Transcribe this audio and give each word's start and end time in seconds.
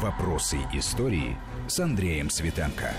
Вопросы 0.00 0.56
истории 0.72 1.36
с 1.68 1.78
Андреем 1.78 2.30
Светенко. 2.30 2.94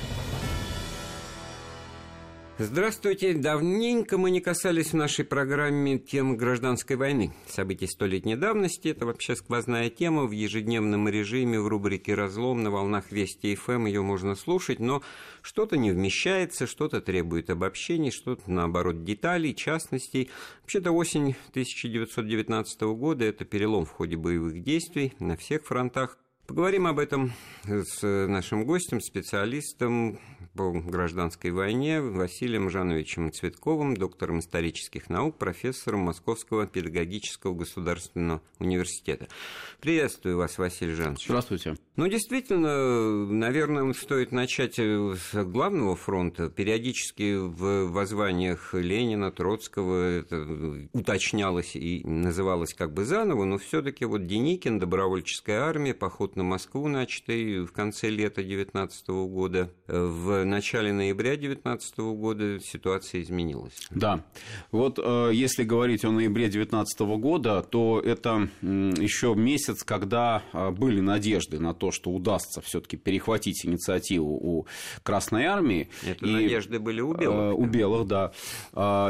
Здравствуйте. 2.59 3.33
Давненько 3.33 4.19
мы 4.19 4.30
не 4.30 4.42
касались 4.42 4.92
в 4.92 4.95
нашей 4.95 5.25
программе 5.25 5.98
тем 5.98 6.37
гражданской 6.37 6.95
войны. 6.95 7.33
События 7.48 7.87
столетней 7.87 8.36
давности– 8.36 8.88
это 8.89 9.07
вообще 9.07 9.36
сквозная 9.36 9.89
тема 9.89 10.25
в 10.25 10.32
ежедневном 10.32 11.10
режиме 11.10 11.60
в 11.60 11.68
рубрике 11.68 12.14
«Разлом» 12.14 12.61
на 12.61 12.70
волнах 12.70 13.12
Вести 13.12 13.55
ФМ. 13.55 13.71
Эм». 13.71 13.86
Ее 13.88 14.02
можно 14.04 14.36
слушать, 14.36 14.80
но 14.80 15.02
что-то 15.41 15.78
не 15.78 15.89
вмещается, 15.89 16.68
что-то 16.68 17.02
требует 17.02 17.50
обобщений, 17.50 18.12
что-то, 18.12 18.44
наоборот, 18.52 19.04
деталей, 19.04 19.55
частностей. 19.55 20.30
Вообще-то 20.62 20.91
осень 20.91 21.36
1919 21.50 22.82
года– 22.82 23.25
это 23.25 23.46
перелом 23.46 23.86
в 23.86 23.89
ходе 23.89 24.16
боевых 24.16 24.62
действий 24.62 25.14
на 25.18 25.36
всех 25.38 25.66
фронтах. 25.66 26.19
Поговорим 26.46 26.88
об 26.88 27.00
этом 27.00 27.32
с 27.64 28.02
нашим 28.04 28.65
гостем, 28.65 29.00
специалистом 29.00 30.20
по 30.56 30.71
гражданской 30.71 31.52
войне 31.52 32.02
Василием 32.02 32.70
Жановичем 32.70 33.31
Цветковым, 33.31 33.95
доктором 33.95 34.39
исторических 34.39 35.09
наук, 35.09 35.38
профессором 35.38 36.02
Московского 36.02 36.67
педагогического 36.67 37.53
государственного 37.53 38.41
университета. 38.59 39.27
Приветствую 39.81 40.38
вас, 40.38 40.58
Василий 40.58 40.94
Жанович. 40.94 41.25
Здравствуйте. 41.25 41.75
Ну, 41.95 42.08
действительно, 42.08 43.25
наверное, 43.25 43.91
стоит 43.94 44.31
начать 44.31 44.77
с 44.77 45.44
главного 45.44 45.95
фронта. 45.95 46.49
Периодически 46.49 47.35
в 47.35 47.91
воззваниях 47.91 48.73
Ленина, 48.73 49.31
Троцкого 49.31 50.20
это 50.20 50.88
уточнялось 50.94 51.75
и 51.75 52.03
называлось 52.03 52.73
как 52.73 52.94
бы 52.94 53.05
заново, 53.05 53.45
но 53.45 53.58
все 53.58 53.81
таки 53.81 54.05
вот 54.05 54.25
Деникин, 54.25 54.80
добровольческая 54.80 55.61
армия, 55.61 55.94
поход 55.94 56.35
на 56.35 56.44
Москву, 56.44 56.88
начатый 56.88 57.66
в 57.66 57.72
конце 57.72 58.09
лета 58.09 58.44
19 58.44 59.08
года, 59.09 59.72
в 59.88 60.42
в 60.44 60.47
начале 60.47 60.94
ноября 60.94 61.31
2019 61.31 61.97
года 61.99 62.59
ситуация 62.59 63.22
изменилась. 63.22 63.73
Да. 63.89 64.23
Вот 64.72 64.99
э, 65.02 65.31
если 65.33 65.63
говорить 65.63 66.05
о 66.05 66.11
ноябре 66.11 66.45
2019 66.45 66.99
года, 67.19 67.61
то 67.63 67.99
это 67.99 68.49
еще 68.61 69.36
месяц, 69.36 69.83
когда 69.83 70.44
э, 70.53 70.71
были 70.71 70.99
надежды 70.99 71.59
на 71.59 71.73
то, 71.73 71.91
что 71.91 72.11
удастся 72.11 72.61
все-таки 72.61 72.97
перехватить 72.97 73.66
инициативу 73.66 74.31
у 74.31 74.67
Красной 75.03 75.45
Армии. 75.45 75.89
Это 76.05 76.25
и, 76.25 76.31
надежды 76.31 76.80
были 76.80 77.02
у 77.02 77.14
белых. 77.14 77.38
Э, 77.38 77.52
у 77.53 77.66
белых, 77.66 78.08
да. 78.08 78.31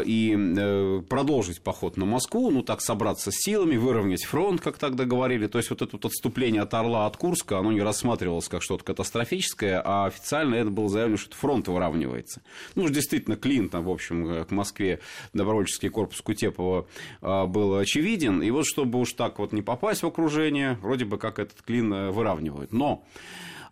И 0.06 1.04
продолжить 1.10 1.62
поход 1.62 1.98
на 1.98 2.06
Москву, 2.06 2.52
ну 2.52 2.62
так 2.62 2.82
собраться 2.82 3.32
с 3.32 3.36
силами, 3.36 3.76
выровнять 3.76 4.24
фронт, 4.24 4.62
как 4.62 4.78
тогда 4.78 5.06
говорили. 5.06 5.48
То 5.48 5.58
есть 5.58 5.70
вот 5.70 5.82
это 5.82 5.92
вот 5.94 6.06
отступление 6.06 6.62
от 6.62 6.74
Орла, 6.74 7.06
от 7.06 7.18
Курска, 7.18 7.60
оно 7.60 7.72
не 7.72 7.82
рассматривалось 7.82 8.48
как 8.48 8.62
что-то 8.62 8.84
катастрофическое, 8.84 9.82
а 9.84 10.06
официально 10.06 10.56
это 10.56 10.70
было 10.70 10.90
заявлено, 10.90 11.18
что 11.24 11.36
фронт 11.36 11.68
выравнивается. 11.68 12.42
Ну, 12.76 12.84
уж 12.84 12.92
действительно, 12.92 13.36
клин 13.36 13.70
там, 13.70 13.86
в 13.86 13.90
общем, 13.90 14.30
э, 14.30 14.46
к 14.46 14.52
Москве 14.52 15.00
добровольческий 15.34 15.90
корпус 15.90 16.22
Кутепова 16.22 16.86
э, 17.22 17.46
был 17.46 17.76
очевиден. 17.76 18.42
И 18.42 18.52
вот, 18.52 18.66
чтобы 18.66 19.00
уж 19.00 19.14
так 19.14 19.40
вот 19.40 19.54
не 19.54 19.62
попасть 19.62 20.04
в 20.04 20.08
окружение, 20.08 20.78
вроде 20.82 21.06
бы 21.06 21.18
как 21.18 21.40
этот 21.40 21.62
клин 21.62 21.94
э, 21.94 22.12
выравнивают. 22.12 22.74
Но 22.74 23.04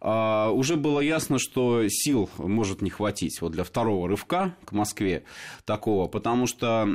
уже 0.03 0.77
было 0.77 0.99
ясно, 0.99 1.37
что 1.37 1.83
сил 1.87 2.27
может 2.39 2.81
не 2.81 2.89
хватить 2.89 3.39
вот 3.39 3.51
для 3.51 3.63
второго 3.63 4.07
рывка 4.07 4.55
к 4.65 4.71
Москве 4.71 5.25
такого, 5.63 6.07
потому 6.07 6.47
что 6.47 6.87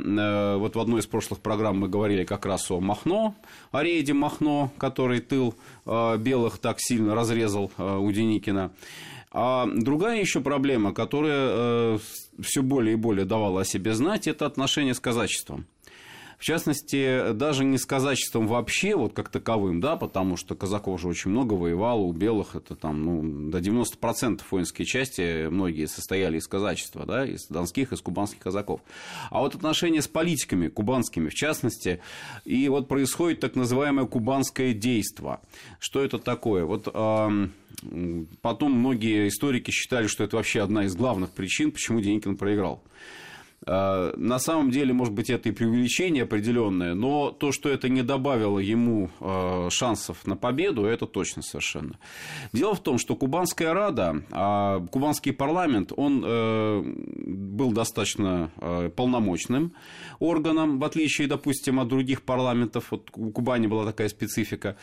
вот 0.59 0.75
в 0.75 0.79
одной 0.79 0.99
из 0.99 1.07
прошлых 1.07 1.39
программ 1.39 1.79
мы 1.79 1.87
говорили 1.87 2.25
как 2.25 2.45
раз 2.45 2.69
о 2.69 2.81
Махно, 2.81 3.33
о 3.71 3.81
рейде 3.81 4.11
Махно, 4.11 4.73
который 4.77 5.21
тыл 5.21 5.55
белых 5.85 6.57
так 6.57 6.81
сильно 6.81 7.15
разрезал 7.15 7.71
у 7.77 8.11
Деникина. 8.11 8.73
А 9.39 9.67
другая 9.67 10.19
еще 10.19 10.41
проблема, 10.41 10.95
которая 10.95 11.49
э, 11.51 11.97
все 12.41 12.63
более 12.63 12.93
и 12.93 12.95
более 12.95 13.23
давала 13.23 13.61
о 13.61 13.65
себе 13.65 13.93
знать, 13.93 14.27
это 14.27 14.47
отношение 14.47 14.95
с 14.95 14.99
казачеством. 14.99 15.67
В 16.37 16.43
частности, 16.43 17.33
даже 17.33 17.65
не 17.65 17.79
с 17.79 17.85
казачеством 17.85 18.45
вообще, 18.45 18.95
вот 18.95 19.13
как 19.13 19.29
таковым, 19.29 19.79
да, 19.81 19.95
потому 19.95 20.37
что 20.37 20.53
казаков 20.55 21.01
же 21.01 21.07
очень 21.07 21.31
много 21.31 21.53
воевало, 21.53 22.01
у 22.01 22.13
белых 22.13 22.55
это 22.55 22.75
там, 22.75 23.03
ну, 23.03 23.49
до 23.49 23.57
90% 23.57 24.41
воинские 24.51 24.85
части, 24.85 25.47
многие 25.47 25.87
состояли 25.87 26.37
из 26.37 26.47
казачества, 26.47 27.05
да, 27.07 27.25
из 27.25 27.47
донских, 27.47 27.91
из 27.91 28.01
кубанских 28.01 28.39
казаков. 28.39 28.81
А 29.31 29.39
вот 29.39 29.55
отношения 29.55 30.01
с 30.01 30.07
политиками, 30.07 30.67
кубанскими 30.67 31.29
в 31.29 31.33
частности, 31.33 32.01
и 32.45 32.69
вот 32.69 32.87
происходит 32.87 33.39
так 33.39 33.55
называемое 33.55 34.05
кубанское 34.05 34.73
действо. 34.73 35.41
Что 35.79 36.03
это 36.03 36.19
такое? 36.19 36.65
Вот 36.65 36.83
потом 38.41 38.71
многие 38.71 39.27
историки 39.27 39.71
считали, 39.71 40.05
что 40.05 40.23
это 40.23 40.35
вообще 40.35 40.61
одна 40.61 40.85
из 40.85 40.95
главных 40.95 41.31
причин, 41.31 41.71
почему 41.71 41.99
Деникин 41.99 42.37
проиграл. 42.37 42.83
Э, 43.65 44.13
на 44.15 44.39
самом 44.39 44.71
деле, 44.71 44.93
может 44.93 45.13
быть, 45.13 45.29
это 45.29 45.49
и 45.49 45.51
преувеличение 45.51 46.23
определенное, 46.23 46.93
но 46.93 47.31
то, 47.31 47.51
что 47.51 47.69
это 47.69 47.89
не 47.89 48.03
добавило 48.03 48.59
ему 48.59 49.09
э, 49.19 49.69
шансов 49.71 50.27
на 50.27 50.35
победу, 50.35 50.85
это 50.85 51.07
точно 51.07 51.41
совершенно. 51.41 51.97
Дело 52.53 52.75
в 52.75 52.83
том, 52.83 52.97
что 52.97 53.15
Кубанская 53.15 53.73
Рада, 53.73 54.21
а 54.31 54.85
кубанский 54.91 55.33
парламент, 55.33 55.91
он 55.95 56.23
э, 56.25 56.83
был 56.83 57.71
достаточно 57.71 58.51
полномочным 58.95 59.73
органом, 60.19 60.79
в 60.79 60.83
отличие, 60.83 61.27
допустим, 61.27 61.79
от 61.79 61.87
других 61.87 62.21
парламентов. 62.21 62.87
Вот 62.91 63.09
у 63.15 63.31
Кубани 63.31 63.67
была 63.67 63.85
такая 63.85 64.09
специфика. 64.09 64.77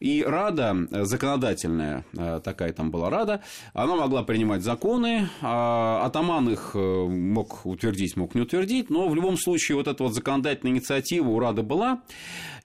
И 0.00 0.22
Рада, 0.22 0.76
законодательная 0.90 2.04
такая 2.44 2.72
там 2.72 2.90
была 2.90 3.10
Рада, 3.10 3.42
она 3.72 3.96
могла 3.96 4.22
принимать 4.22 4.62
законы, 4.62 5.28
а 5.42 6.02
атаман 6.04 6.50
их 6.50 6.74
мог 6.74 7.64
утвердить, 7.64 8.15
мог 8.16 8.34
не 8.34 8.40
утвердить, 8.40 8.90
но 8.90 9.08
в 9.08 9.14
любом 9.14 9.36
случае 9.36 9.76
вот 9.76 9.88
эта 9.88 10.02
вот 10.02 10.14
законодательная 10.14 10.72
инициатива 10.72 11.28
у 11.28 11.38
Рады 11.38 11.62
была, 11.62 12.02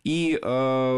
и 0.03 0.39
э, 0.41 0.47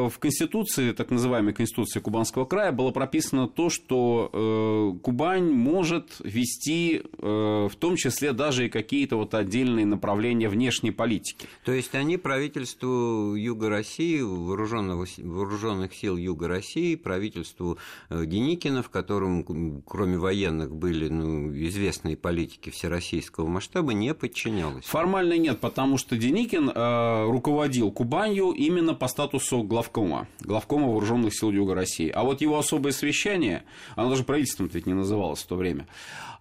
в 0.09 0.17
Конституции, 0.19 0.93
так 0.93 1.11
называемой 1.11 1.53
Конституции 1.53 1.99
Кубанского 1.99 2.45
края, 2.45 2.71
было 2.71 2.91
прописано 2.91 3.49
то, 3.49 3.69
что 3.69 4.29
э, 4.31 4.99
Кубань 5.01 5.51
может 5.51 6.15
вести 6.23 7.01
э, 7.03 7.67
в 7.69 7.75
том 7.75 7.97
числе 7.97 8.31
даже 8.31 8.67
и 8.67 8.69
какие-то 8.69 9.17
вот 9.17 9.33
отдельные 9.33 9.85
направления 9.85 10.47
внешней 10.47 10.91
политики. 10.91 11.47
То 11.65 11.73
есть 11.73 11.95
они 11.95 12.15
правительству 12.15 13.35
Юга 13.35 13.69
России, 13.69 14.21
вооруженных 14.21 15.93
сил 15.93 16.15
Юга 16.15 16.47
России, 16.47 16.95
правительству 16.95 17.77
э, 18.09 18.25
Деникина, 18.25 18.83
в 18.83 18.89
котором 18.89 19.81
кроме 19.85 20.17
военных 20.17 20.73
были 20.73 21.09
ну, 21.09 21.53
известные 21.53 22.15
политики 22.15 22.69
всероссийского 22.69 23.47
масштаба, 23.47 23.93
не 23.93 24.13
подчинялось. 24.13 24.85
Формально 24.85 25.37
нет, 25.37 25.59
потому 25.59 25.97
что 25.97 26.15
Деникин 26.15 26.69
э, 26.69 27.25
руководил 27.29 27.91
Кубанью 27.91 28.51
именно 28.51 28.92
именно 28.93 28.95
по 28.95 29.07
статусу 29.07 29.63
главкома, 29.63 30.27
главкома 30.41 30.87
вооруженных 30.87 31.33
сил 31.33 31.51
Юга 31.51 31.75
России. 31.75 32.09
А 32.09 32.23
вот 32.23 32.41
его 32.41 32.57
особое 32.57 32.91
совещание, 32.91 33.63
оно 33.95 34.09
даже 34.09 34.23
правительством 34.23 34.69
ведь 34.73 34.85
не 34.85 34.93
называлось 34.93 35.41
в 35.41 35.47
то 35.47 35.55
время, 35.55 35.87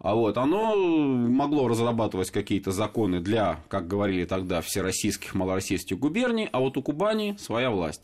а 0.02 0.14
вот, 0.16 0.36
оно 0.36 0.74
могло 0.76 1.68
разрабатывать 1.68 2.32
какие-то 2.32 2.72
законы 2.72 3.20
для, 3.20 3.60
как 3.68 3.86
говорили 3.86 4.24
тогда, 4.24 4.60
всероссийских, 4.60 5.34
малороссийских 5.34 5.96
губерний, 5.98 6.48
а 6.50 6.58
вот 6.58 6.76
у 6.76 6.82
Кубани 6.82 7.36
своя 7.38 7.70
власть. 7.70 8.02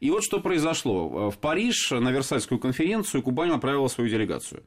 И 0.00 0.10
вот 0.10 0.24
что 0.24 0.40
произошло. 0.40 1.30
В 1.30 1.36
Париж 1.36 1.90
на 1.90 2.10
Версальскую 2.10 2.58
конференцию 2.58 3.22
Кубань 3.22 3.50
отправила 3.50 3.88
свою 3.88 4.08
делегацию. 4.08 4.62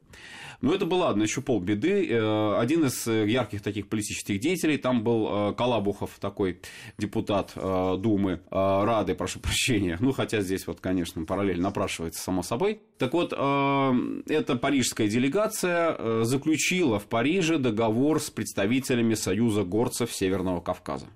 Но 0.62 0.74
это 0.74 0.86
было, 0.86 1.06
ладно, 1.06 1.24
еще 1.24 1.42
полбеды. 1.42 2.08
Э, 2.10 2.60
один 2.60 2.84
из 2.84 3.08
э, 3.08 3.28
ярких 3.30 3.62
таких 3.62 3.88
политических 3.88 4.40
деятелей, 4.42 4.78
там 4.78 5.04
был 5.04 5.52
э, 5.52 5.54
Калабухов, 5.54 6.18
такой 6.20 6.60
депутат 6.98 7.54
Думы, 7.56 8.42
Рады, 8.52 9.16
прошу 9.16 9.40
прощения. 9.40 9.98
Ну, 10.00 10.12
хотя 10.12 10.42
здесь 10.42 10.68
вот, 10.68 10.80
конечно, 10.82 11.24
параллель 11.24 11.62
напрашивается, 11.62 12.22
само 12.22 12.44
собой. 12.44 12.82
Так 12.98 13.14
вот, 13.14 13.32
эта 13.32 14.56
парижская 14.56 15.08
делегация 15.08 16.24
заключила 16.24 16.59
в 17.00 17.06
Париже 17.06 17.58
договор 17.58 18.22
с 18.22 18.30
представителями 18.30 19.14
Союза 19.14 19.64
горцев 19.64 20.12
Северного 20.12 20.60
Кавказа. 20.62 21.08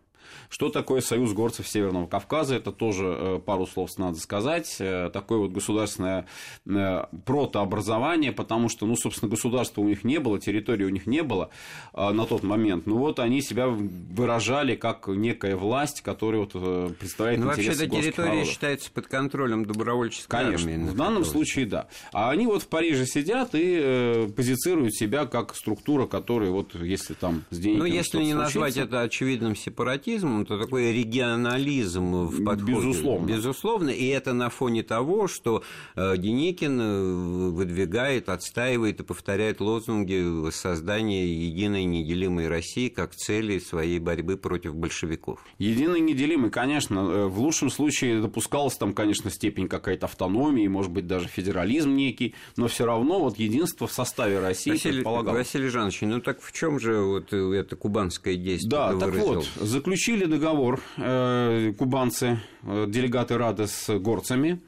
Что 0.50 0.70
такое 0.70 1.02
Союз 1.02 1.34
горцев 1.34 1.68
Северного 1.68 2.08
Кавказа? 2.08 2.56
Это 2.56 2.72
тоже 2.72 3.06
э, 3.06 3.40
пару 3.44 3.66
слов 3.66 3.90
надо 3.98 4.18
сказать. 4.20 4.76
Э, 4.80 5.10
такое 5.12 5.40
вот 5.40 5.52
государственное 5.52 6.26
э, 6.66 7.04
протообразование, 7.26 8.32
потому 8.32 8.70
что, 8.70 8.86
ну, 8.86 8.96
собственно, 8.96 9.30
государства 9.30 9.82
у 9.82 9.88
них 9.88 10.04
не 10.04 10.20
было, 10.20 10.40
территории 10.40 10.86
у 10.86 10.90
них 10.90 11.06
не 11.08 11.24
было 11.24 11.50
на 11.94 12.26
тот 12.26 12.44
момент. 12.44 12.86
Ну, 12.86 12.98
вот 12.98 13.20
они 13.20 13.42
себя 13.42 13.68
выражали 13.68 14.76
как 14.76 15.08
некая 15.08 15.56
власть, 15.56 16.02
которая 16.02 16.42
вот 16.42 16.98
представляет 16.98 17.40
ну, 17.40 17.52
интересы 17.52 17.70
вообще 17.70 17.86
эта 17.86 17.96
территория 17.96 18.30
народов. 18.30 18.50
считается 18.50 18.92
под 18.92 19.08
контролем 19.08 19.66
добровольческой 19.66 20.30
Конечно, 20.30 20.72
армии. 20.72 20.90
в 20.90 20.96
данном 20.96 21.26
случае, 21.26 21.66
да. 21.66 21.88
А 22.12 22.30
они 22.30 22.48
вот 22.48 22.64
в 22.64 22.68
Париже 22.68 23.06
сидят 23.06 23.50
и 23.54 24.28
позицируют 24.36 24.96
себя 24.96 25.26
как 25.26 25.56
структура, 25.56 26.08
которая 26.08 26.52
вот, 26.52 26.76
если 26.76 27.14
там 27.14 27.44
с 27.50 27.58
деньги... 27.58 27.80
Ну, 27.80 27.86
если 27.86 28.24
не 28.24 28.34
назвать 28.34 28.78
это 28.78 29.02
очевидным 29.02 29.56
сепаратизмом, 29.56 30.33
федерализмом, 30.34 30.46
то 30.46 30.58
такой 30.58 30.92
регионализм 30.92 32.26
в 32.26 32.44
подходе. 32.44 32.74
Безусловно. 32.74 33.28
Безусловно. 33.28 33.90
И 33.90 34.08
это 34.08 34.34
на 34.34 34.50
фоне 34.50 34.84
того, 34.84 35.28
что 35.28 35.64
э, 35.96 36.18
Деникин 36.18 36.80
э, 36.80 37.50
выдвигает, 37.52 38.30
отстаивает 38.30 39.00
и 39.00 39.04
повторяет 39.04 39.62
лозунги 39.62 40.50
создания 40.52 41.28
единой 41.28 41.86
неделимой 41.86 42.48
России 42.48 42.90
как 42.90 43.16
цели 43.16 43.60
своей 43.60 44.00
борьбы 44.00 44.38
против 44.38 44.76
большевиков. 44.76 45.40
Единый 45.60 46.00
неделимый, 46.00 46.50
конечно, 46.50 47.00
э, 47.00 47.26
в 47.28 47.40
лучшем 47.40 47.70
случае 47.70 48.22
допускалась 48.22 48.76
там, 48.76 48.94
конечно, 48.94 49.30
степень 49.30 49.68
какая-то 49.68 50.06
автономии, 50.06 50.68
может 50.68 50.92
быть, 50.92 51.08
даже 51.08 51.28
федерализм 51.28 51.96
некий, 51.96 52.36
но 52.58 52.68
все 52.68 52.86
равно 52.86 53.20
вот 53.20 53.38
единство 53.40 53.88
в 53.88 53.92
составе 53.92 54.40
России 54.40 54.72
Василий, 54.72 54.96
предполагалось. 54.96 55.48
Василий 55.48 55.68
Жанович, 55.68 56.02
ну 56.02 56.20
так 56.20 56.42
в 56.42 56.52
чем 56.52 56.80
же 56.80 57.02
вот 57.02 57.34
это 57.34 57.76
кубанское 57.76 58.36
действие 58.36 58.70
Да, 58.70 58.94
так 58.94 59.10
выразил? 59.10 59.34
вот, 59.36 59.48
заключили 59.60 60.23
договор 60.28 60.80
э, 60.98 61.74
кубанцы, 61.78 62.40
э, 62.64 62.86
делегаты 62.88 63.38
Рады 63.38 63.68
с 63.68 64.00
горцами, 64.00 64.60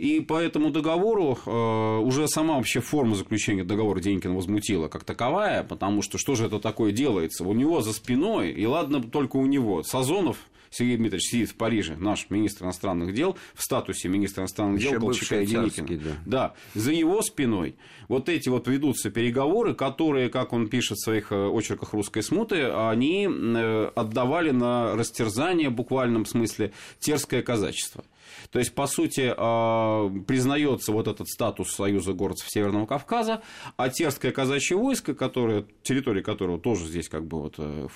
и 0.00 0.20
по 0.20 0.38
этому 0.38 0.70
договору 0.70 1.38
э, 1.44 1.98
уже 2.02 2.26
сама 2.26 2.56
вообще 2.56 2.80
форма 2.80 3.14
заключения 3.14 3.64
договора 3.64 4.00
Денькина 4.00 4.34
возмутила 4.34 4.88
как 4.88 5.04
таковая, 5.04 5.62
потому 5.62 6.00
что 6.00 6.16
что 6.16 6.36
же 6.36 6.46
это 6.46 6.58
такое 6.58 6.90
делается? 6.90 7.44
У 7.44 7.52
него 7.52 7.82
за 7.82 7.92
спиной, 7.92 8.50
и 8.50 8.64
ладно 8.64 9.02
только 9.02 9.36
у 9.36 9.44
него, 9.44 9.82
Сазонов 9.82 10.38
Сергей 10.70 10.96
Дмитриевич 10.96 11.28
сидит 11.28 11.50
в 11.50 11.54
Париже, 11.56 11.96
наш 11.96 12.30
министр 12.30 12.64
иностранных 12.64 13.12
дел, 13.12 13.36
в 13.52 13.62
статусе 13.62 14.08
министра 14.08 14.40
иностранных 14.40 14.80
Еще 14.80 14.92
дел 14.92 15.00
Колчака 15.00 15.42
и 15.42 15.46
Деникина. 15.46 15.88
да. 15.98 16.16
Да, 16.24 16.54
за 16.74 16.92
его 16.92 17.20
спиной 17.20 17.74
вот 18.08 18.30
эти 18.30 18.48
вот 18.48 18.68
ведутся 18.68 19.10
переговоры, 19.10 19.74
которые, 19.74 20.30
как 20.30 20.54
он 20.54 20.68
пишет 20.68 20.96
в 20.96 21.04
своих 21.04 21.30
э, 21.30 21.46
очерках 21.46 21.92
русской 21.92 22.22
смуты, 22.22 22.70
они 22.70 23.28
э, 23.28 23.90
отдавали 23.94 24.50
на 24.50 24.96
растерзание 24.96 25.68
в 25.68 25.74
буквальном 25.74 26.24
смысле 26.24 26.72
терское 27.00 27.42
казачество. 27.42 28.02
То 28.50 28.58
есть, 28.58 28.74
по 28.74 28.86
сути, 28.88 29.32
э, 29.36 30.20
признается 30.24 30.90
вот 30.92 31.06
этот 31.06 31.28
статус 31.28 31.72
Союза 31.72 32.14
горцев 32.14 32.48
Северного 32.50 32.86
Кавказа, 32.86 33.42
а 33.76 33.88
терское 33.90 34.32
казачье 34.32 34.76
войско, 34.76 35.14
которое, 35.14 35.66
территория 35.84 36.22
которого 36.22 36.58
тоже 36.58 36.86
здесь 36.86 37.08
как 37.08 37.26
бы 37.26 37.42
вот 37.42 37.54
э, 37.58 37.86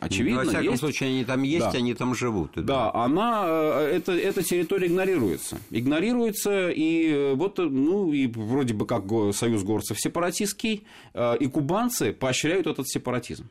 очевидно 0.00 0.40
Ну, 0.40 0.44
во 0.44 0.50
всяком 0.50 0.68
есть. 0.70 0.80
случае, 0.80 1.08
они 1.08 1.24
там 1.24 1.42
есть, 1.42 1.70
Да. 1.72 1.78
они 1.78 1.94
там 1.94 2.14
живут. 2.14 2.50
Да, 2.56 2.92
она, 2.92 3.44
э, 3.46 3.96
это, 3.96 4.12
эта 4.12 4.42
территория 4.42 4.88
игнорируется. 4.88 5.58
Игнорируется, 5.70 6.68
и 6.68 7.08
э, 7.10 7.34
вот, 7.34 7.56
ну, 7.58 8.12
и 8.12 8.26
вроде 8.26 8.74
бы 8.74 8.86
как 8.86 9.04
союз 9.34 9.62
горцев 9.62 9.98
сепаратистский, 9.98 10.84
и 11.40 11.46
кубанцы 11.46 12.12
поощряют 12.12 12.66
этот 12.66 12.88
сепаратизм. 12.88 13.48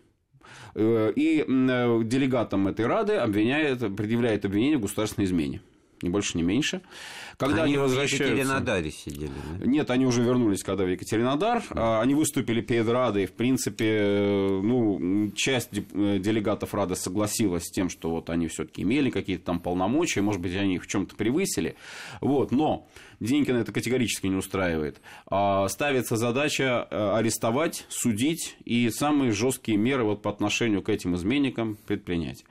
И 0.76 1.44
делегатам 1.48 2.68
этой 2.68 2.86
Рады 2.86 3.14
обвиняет, 3.16 3.80
предъявляет 3.96 4.46
обвинение 4.46 4.78
в 4.78 4.82
государственной 4.82 5.26
измене. 5.26 5.62
Ни 6.02 6.10
больше, 6.10 6.38
ни 6.38 6.44
меньше. 6.44 6.82
Когда 7.40 7.64
они 7.64 7.72
они, 7.72 7.78
в 7.78 7.82
возвращаются... 7.84 8.26
Екатеринодаре 8.26 8.92
сидели, 8.92 9.32
да? 9.60 9.66
Нет, 9.66 9.90
они 9.92 10.06
уже 10.06 10.22
вернулись, 10.22 10.62
когда 10.62 10.84
в 10.84 10.90
Екатеринодар. 10.90 11.64
А, 11.72 12.02
Они 12.02 12.14
выступили 12.14 12.60
перед 12.60 12.90
Радой. 12.90 13.28
В 13.28 13.32
принципе, 13.32 13.86
э, 13.88 14.60
ну, 14.62 15.32
часть 15.36 15.70
э, 15.72 16.20
делегатов 16.20 16.74
Рады 16.74 16.98
согласилась 16.98 17.64
с 17.64 17.72
тем, 17.72 17.88
что 17.90 18.10
вот 18.10 18.30
они 18.30 18.50
все-таки 18.50 18.82
имели 18.82 19.10
какие-то 19.10 19.46
там 19.46 19.62
полномочия, 19.62 20.22
может 20.22 20.42
быть, 20.42 20.54
они 20.54 20.76
их 20.76 20.84
в 20.84 20.88
чем-то 20.88 21.16
превысили. 21.16 21.78
Вот, 22.20 22.52
но 22.52 22.90
Денькина 23.22 23.58
это 23.60 23.72
категорически 23.72 24.28
не 24.28 24.36
устраивает. 24.36 25.02
А, 25.28 25.68
Ставится 25.70 26.18
задача 26.18 26.88
э, 26.92 27.12
арестовать, 27.16 27.86
судить 27.88 28.58
и 28.66 28.90
самые 28.90 29.32
жесткие 29.32 29.78
меры 29.78 30.04
вот 30.04 30.22
по 30.22 30.30
отношению 30.30 30.82
к 30.82 30.90
этим 30.90 31.16
изменникам 31.16 31.78
предпринять. 31.88 32.44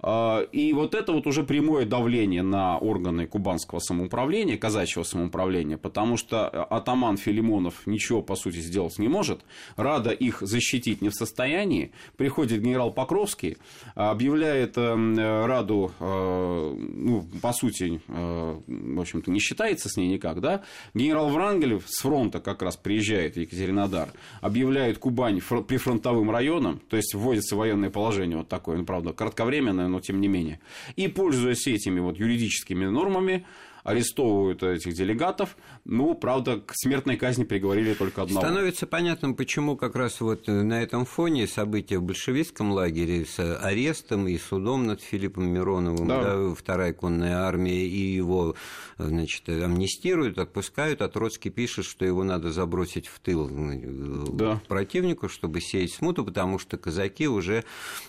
А, 0.00 0.40
И 0.52 0.72
вот 0.72 0.94
это 0.94 1.12
вот 1.12 1.26
уже 1.26 1.44
прямое 1.44 1.86
давление 1.86 2.42
на 2.42 2.78
органы 2.78 3.26
кубанского 3.26 3.78
самоуправления, 3.80 4.17
казачьего 4.56 5.04
самоуправления, 5.04 5.76
потому 5.76 6.16
что 6.16 6.48
атаман 6.48 7.16
Филимонов 7.16 7.86
ничего, 7.86 8.22
по 8.22 8.36
сути, 8.36 8.58
сделать 8.58 8.98
не 8.98 9.08
может, 9.08 9.40
Рада 9.76 10.10
их 10.10 10.38
защитить 10.40 11.02
не 11.02 11.08
в 11.08 11.14
состоянии, 11.14 11.92
приходит 12.16 12.62
генерал 12.62 12.92
Покровский, 12.92 13.56
объявляет 13.94 14.76
э, 14.76 15.46
Раду, 15.46 15.92
э, 16.00 16.76
ну, 16.78 17.24
по 17.40 17.52
сути, 17.52 18.00
э, 18.08 18.60
в 18.66 19.00
общем-то, 19.00 19.30
не 19.30 19.40
считается 19.40 19.88
с 19.88 19.96
ней 19.96 20.08
никак, 20.08 20.40
да, 20.40 20.62
генерал 20.94 21.28
Врангелев 21.30 21.84
с 21.86 22.00
фронта 22.00 22.40
как 22.40 22.62
раз 22.62 22.76
приезжает 22.76 23.34
в 23.34 23.40
Екатеринодар, 23.40 24.10
объявляет 24.40 24.98
Кубань 24.98 25.40
фр- 25.40 25.62
прифронтовым 25.62 26.30
районом, 26.30 26.80
то 26.88 26.96
есть 26.96 27.14
вводится 27.14 27.56
военное 27.56 27.90
положение 27.90 28.38
вот 28.38 28.48
такое, 28.48 28.78
ну, 28.78 28.84
правда, 28.84 29.12
кратковременное, 29.12 29.88
но 29.88 30.00
тем 30.00 30.20
не 30.20 30.28
менее. 30.28 30.60
И, 30.96 31.08
пользуясь 31.08 31.66
этими 31.66 32.00
вот 32.00 32.18
юридическими 32.18 32.86
нормами, 32.86 33.46
арестовывают 33.88 34.62
этих 34.62 34.94
делегатов. 34.94 35.56
Ну, 35.84 36.14
правда, 36.14 36.60
к 36.60 36.72
смертной 36.74 37.16
казни 37.16 37.44
приговорили 37.44 37.94
только 37.94 38.22
одного. 38.22 38.40
Становится 38.40 38.86
понятным, 38.86 39.34
почему 39.34 39.76
как 39.76 39.96
раз 39.96 40.20
вот 40.20 40.46
на 40.46 40.82
этом 40.82 41.04
фоне 41.04 41.46
события 41.46 41.98
в 41.98 42.02
большевистском 42.02 42.72
лагере 42.72 43.24
с 43.24 43.38
арестом 43.62 44.28
и 44.28 44.36
судом 44.38 44.86
над 44.86 45.00
Филиппом 45.00 45.48
Мироновым, 45.48 46.06
Да. 46.08 46.22
да, 46.22 46.54
вторая 46.54 46.92
конная 46.92 47.38
армия, 47.38 47.86
и 47.86 48.14
его 48.14 48.54
значит, 48.98 49.48
амнистируют, 49.48 50.38
отпускают, 50.38 51.02
а 51.02 51.08
Троцкий 51.08 51.50
пишет, 51.50 51.84
что 51.84 52.04
его 52.04 52.24
надо 52.24 52.50
забросить 52.50 53.06
в 53.06 53.18
тыл 53.20 53.48
э, 53.48 54.24
Да. 54.32 54.60
противнику, 54.68 55.28
чтобы 55.28 55.60
сеять 55.60 55.92
смуту, 55.92 56.24
потому 56.24 56.58
что 56.58 56.76
казаки 56.76 57.28
уже 57.28 57.64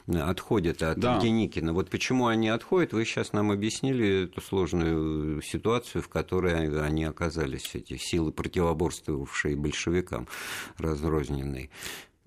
отходят 0.08 0.82
от 0.84 1.00
Да. 1.00 1.20
Деникина. 1.20 1.74
Вот 1.74 1.90
почему 1.90 2.28
они 2.28 2.50
отходят, 2.50 2.94
вы 2.94 3.06
сейчас 3.06 3.34
нам 3.34 3.52
объяснили 3.52 4.26
эту 4.26 4.42
сложную 4.42 5.42
ситуацию, 5.42 5.69
в 6.02 6.08
которой 6.08 6.56
они 6.86 7.04
оказались, 7.04 7.72
эти 7.74 7.98
силы, 7.98 8.32
противоборствовавшие 8.32 9.56
большевикам, 9.56 10.28
разрозненные. 10.78 11.70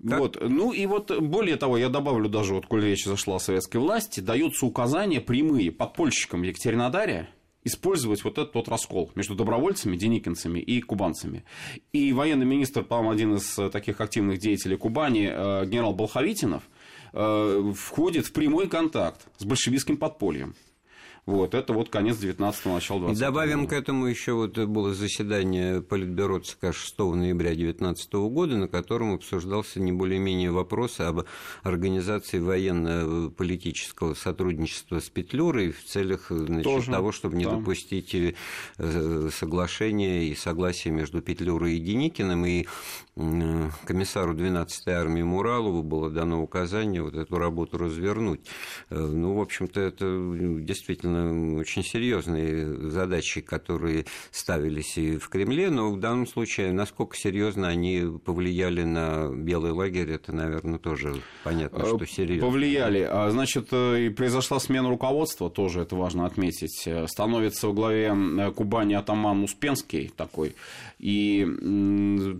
Как- 0.07 0.19
Вот. 0.19 0.37
Ну 0.41 0.73
и 0.73 0.85
вот 0.85 1.17
более 1.21 1.55
того, 1.55 1.77
я 1.77 1.89
добавлю 1.89 2.27
даже, 2.29 2.53
вот, 2.53 2.65
коль 2.65 2.83
речь 2.83 3.05
зашла 3.05 3.37
о 3.37 3.39
советской 3.39 3.77
власти, 3.77 4.19
даются 4.19 4.65
указания 4.65 5.21
прямые 5.21 5.71
подпольщикам 5.71 6.41
в 6.41 6.43
Екатеринодаре 6.43 7.29
использовать 7.63 8.23
вот 8.25 8.37
этот 8.37 8.53
вот 8.55 8.67
раскол 8.67 9.11
между 9.15 9.35
добровольцами, 9.35 9.95
деникинцами 9.95 10.59
и 10.59 10.81
кубанцами. 10.81 11.45
И 11.93 12.11
военный 12.11 12.45
министр, 12.45 12.83
по-моему, 12.83 13.11
один 13.11 13.35
из 13.35 13.55
таких 13.71 14.01
активных 14.01 14.39
деятелей 14.39 14.75
Кубани, 14.75 15.29
э, 15.31 15.65
генерал 15.65 15.93
Болховитинов, 15.93 16.63
э, 17.13 17.71
входит 17.73 18.25
в 18.25 18.33
прямой 18.33 18.67
контакт 18.67 19.21
с 19.37 19.45
большевистским 19.45 19.95
подпольем. 19.95 20.55
Вот, 21.25 21.53
это 21.53 21.71
вот 21.71 21.89
конец 21.89 22.17
19-го, 22.17 22.73
начало 22.73 22.99
20 23.01 23.17
И 23.17 23.21
добавим 23.21 23.65
к 23.65 23.71
этому 23.71 24.07
еще 24.07 24.33
вот 24.33 24.57
было 24.57 24.93
заседание 24.93 25.81
Политбюро 25.81 26.39
ЦК 26.39 26.73
6 26.73 26.99
ноября 26.99 27.51
2019 27.51 28.13
года, 28.13 28.57
на 28.57 28.67
котором 28.67 29.13
обсуждался 29.13 29.79
не 29.79 29.93
более-менее 29.93 30.51
вопрос 30.51 30.99
об 30.99 31.21
организации 31.61 32.39
военно-политического 32.39 34.15
сотрудничества 34.15 34.99
с 34.99 35.09
Петлюрой 35.09 35.71
в 35.71 35.85
целях 35.85 36.25
значит, 36.29 36.65
Тоже, 36.65 36.91
того, 36.91 37.13
чтобы 37.13 37.37
не 37.37 37.45
да. 37.45 37.51
допустить 37.51 38.13
э, 38.77 39.29
соглашения 39.33 40.25
и 40.25 40.35
согласия 40.35 40.91
между 40.91 41.21
Петлюрой 41.21 41.77
и 41.77 41.79
Деникиным. 41.79 42.45
И 42.45 42.65
комиссару 43.15 44.33
12-й 44.33 44.91
армии 44.91 45.21
Муралову 45.21 45.83
было 45.83 46.09
дано 46.09 46.41
указание 46.41 47.03
вот 47.03 47.13
эту 47.15 47.37
работу 47.37 47.77
развернуть. 47.77 48.41
Э, 48.89 48.97
Ну, 48.97 49.35
в 49.35 49.41
общем-то, 49.41 49.79
это 49.79 50.05
действительно 50.61 51.59
очень 51.59 51.83
серьезные 51.83 52.89
задачи, 52.89 53.41
которые 53.41 54.05
ставились 54.31 54.97
и 54.97 55.17
в 55.17 55.29
Кремле, 55.29 55.69
но 55.69 55.91
в 55.91 55.99
данном 55.99 56.25
случае, 56.25 56.71
насколько 56.71 57.15
серьезно 57.15 57.67
они 57.67 58.03
повлияли 58.25 58.83
на 58.83 59.29
Белый 59.31 59.71
лагерь, 59.71 60.09
это, 60.11 60.31
наверное, 60.33 60.79
тоже 60.79 61.21
понятно, 61.43 61.85
что 61.85 62.05
серьезно. 62.05 62.47
Повлияли. 62.47 63.07
А, 63.09 63.29
Значит, 63.29 63.67
э, 63.71 64.05
и 64.05 64.09
произошла 64.09 64.59
смена 64.59 64.89
руководства, 64.89 65.49
тоже 65.49 65.81
это 65.81 65.95
важно 65.95 66.25
отметить. 66.25 66.83
Э, 66.87 67.07
Становится 67.07 67.67
во 67.67 67.73
главе 67.73 68.13
э, 68.15 68.51
Кубани 68.51 68.93
атаман 68.95 69.43
Успенский 69.43 70.11
такой. 70.15 70.55
И 70.99 71.41
м, 71.41 72.39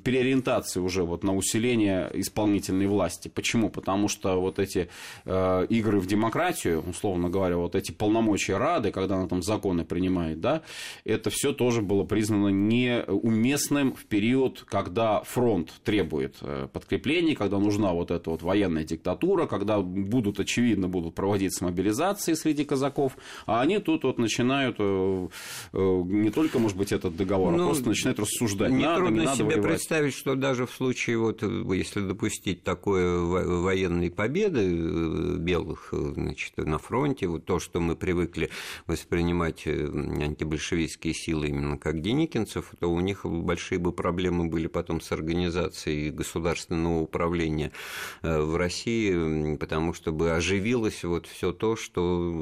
переориентация 0.63 0.84
уже 0.84 1.03
вот 1.03 1.24
на 1.24 1.36
усиление 1.36 2.10
исполнительной 2.13 2.88
власти. 2.88 3.27
Почему? 3.27 3.70
Потому 3.70 4.08
что 4.08 4.39
вот 4.39 4.60
эти 4.60 4.89
э, 5.25 5.65
игры 5.70 6.00
в 6.00 6.08
демократию, 6.08 6.84
условно 6.88 7.29
говоря, 7.29 7.58
вот 7.58 7.75
эти 7.75 7.91
полномочия 7.91 8.58
парады, 8.63 8.91
когда 8.91 9.15
она 9.15 9.27
там 9.27 9.41
законы 9.41 9.84
принимает, 9.84 10.39
да, 10.39 10.62
это 11.05 11.29
все 11.29 11.51
тоже 11.51 11.82
было 11.82 12.03
признано 12.03 12.50
неуместным 12.50 13.93
в 13.93 14.05
период, 14.05 14.63
когда 14.70 15.22
фронт 15.24 15.74
требует 15.84 16.38
э, 16.41 16.67
подкреплений, 16.72 17.36
когда 17.36 17.60
нужна 17.60 17.91
вот 17.93 18.12
эта 18.12 18.29
вот 18.29 18.41
военная 18.41 18.84
диктатура, 18.84 19.48
когда 19.48 19.79
будут, 19.79 20.39
очевидно, 20.39 20.88
будут 20.88 21.15
проводиться 21.15 21.65
мобилизации 21.65 22.34
среди 22.34 22.63
казаков, 22.63 23.17
а 23.46 23.62
они 23.62 23.79
тут 23.79 24.03
вот 24.03 24.17
начинают 24.17 24.77
э, 24.79 25.27
э, 25.74 26.01
не 26.05 26.29
только, 26.29 26.60
может 26.60 26.77
быть, 26.77 26.91
этот 26.91 27.15
договор, 27.17 27.53
а 27.53 27.58
ну, 27.58 27.63
а 27.63 27.67
просто 27.67 27.89
начинают 27.89 28.20
рассуждать. 28.20 28.72
Нетрудно 28.72 29.10
надо, 29.10 29.12
не 29.12 29.25
надо 29.25 29.38
себе 29.38 29.46
воевать. 29.46 29.72
представить, 29.72 30.13
что 30.13 30.36
даже 30.36 30.52
в 30.65 30.72
случае, 30.72 31.17
вот, 31.17 31.41
если 31.41 32.01
допустить 32.01 32.63
такое 32.63 33.19
военной 33.19 34.12
победы 34.12 35.38
белых 35.38 35.89
значит, 35.91 36.57
на 36.57 36.77
фронте, 36.77 37.27
вот 37.27 37.45
то, 37.45 37.60
что 37.60 37.79
мы 37.79 37.95
привыкли 37.95 38.50
воспринимать 38.88 39.65
антибольшевистские 39.65 41.13
силы 41.13 41.48
именно 41.48 41.77
как 41.77 42.01
деникинцев, 42.01 42.74
то 42.79 42.88
у 42.88 43.00
них 43.00 43.25
большие 43.25 43.79
бы 43.79 43.91
проблемы 43.91 44.48
были 44.48 44.67
потом 44.67 45.01
с 45.01 45.12
организацией 45.12 46.10
государственного 46.12 47.01
управления 47.01 47.72
э, 48.22 48.39
в 48.39 48.55
России, 48.55 49.55
потому 49.57 49.93
что 49.93 50.12
бы 50.12 50.31
оживилось 50.31 51.03
вот 51.03 51.27
все 51.27 51.51
то, 51.51 51.75
что 51.75 52.33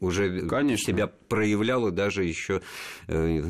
уже 0.00 0.46
конечно. 0.46 0.92
себя 0.92 1.06
проявляло 1.28 1.90
даже 1.90 2.24
еще 2.24 2.62
э, 3.08 3.44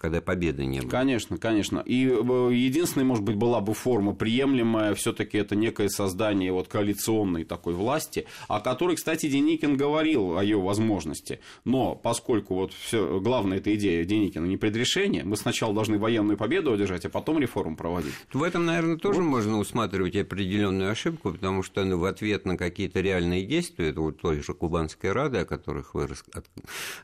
когда 0.00 0.20
победы 0.20 0.66
не 0.66 0.80
было. 0.80 0.90
Конечно, 0.90 1.38
конечно. 1.38 1.80
И 1.80 2.06
э, 2.06 2.50
единственная, 2.52 3.06
может 3.06 3.24
быть, 3.24 3.36
была 3.44 3.60
бы 3.60 3.74
форма 3.74 4.14
приемлемая, 4.14 4.94
все-таки 4.94 5.36
это 5.36 5.54
некое 5.54 5.90
создание 5.90 6.50
вот 6.50 6.68
коалиционной 6.68 7.44
такой 7.44 7.74
власти, 7.74 8.24
о 8.48 8.58
которой, 8.58 8.96
кстати, 8.96 9.28
Деникин 9.28 9.76
говорил 9.76 10.38
о 10.38 10.42
ее 10.42 10.58
возможности. 10.58 11.40
Но 11.66 11.94
поскольку 11.94 12.54
вот 12.54 12.72
все, 12.72 13.20
главная 13.20 13.58
эта 13.58 13.74
идея 13.74 14.02
Деникина 14.06 14.46
не 14.46 14.56
предрешение, 14.56 15.24
мы 15.24 15.36
сначала 15.36 15.74
должны 15.74 15.98
военную 15.98 16.38
победу 16.38 16.72
одержать, 16.72 17.04
а 17.04 17.10
потом 17.10 17.38
реформу 17.38 17.76
проводить. 17.76 18.14
В 18.32 18.42
этом, 18.42 18.64
наверное, 18.64 18.96
тоже 18.96 19.20
вот. 19.20 19.28
можно 19.28 19.58
усматривать 19.58 20.16
определенную 20.16 20.90
ошибку, 20.90 21.30
потому 21.30 21.62
что 21.62 21.84
ну, 21.84 21.98
в 21.98 22.06
ответ 22.06 22.46
на 22.46 22.56
какие-то 22.56 23.02
реальные 23.02 23.44
действия, 23.44 23.90
это 23.90 24.00
вот 24.00 24.22
той 24.22 24.40
же 24.40 24.54
Кубанской 24.54 25.12
Рады, 25.12 25.40
о 25.40 25.44
которых 25.44 25.92
вы 25.92 26.08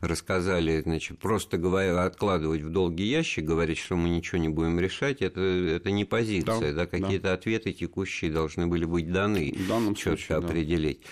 рассказали, 0.00 0.80
значит, 0.80 1.18
просто 1.18 1.58
говоря, 1.58 2.02
откладывать 2.02 2.62
в 2.62 2.70
долгий 2.70 3.04
ящик, 3.04 3.44
говорить, 3.44 3.76
что 3.76 3.94
мы 3.96 4.08
ничего 4.08 4.38
не 4.38 4.48
будем 4.48 4.80
решать, 4.80 5.20
это, 5.20 5.42
это 5.42 5.90
не 5.90 6.06
позиция, 6.06 6.29
да, 6.38 6.72
да 6.72 6.86
какие-то 6.86 7.24
да. 7.24 7.32
ответы 7.34 7.72
текущие 7.72 8.30
должны 8.30 8.66
были 8.66 8.84
быть 8.84 9.12
даны, 9.12 9.54
четко 9.94 10.16
случае, 10.26 10.38
определить. 10.38 11.00
Да. 11.02 11.08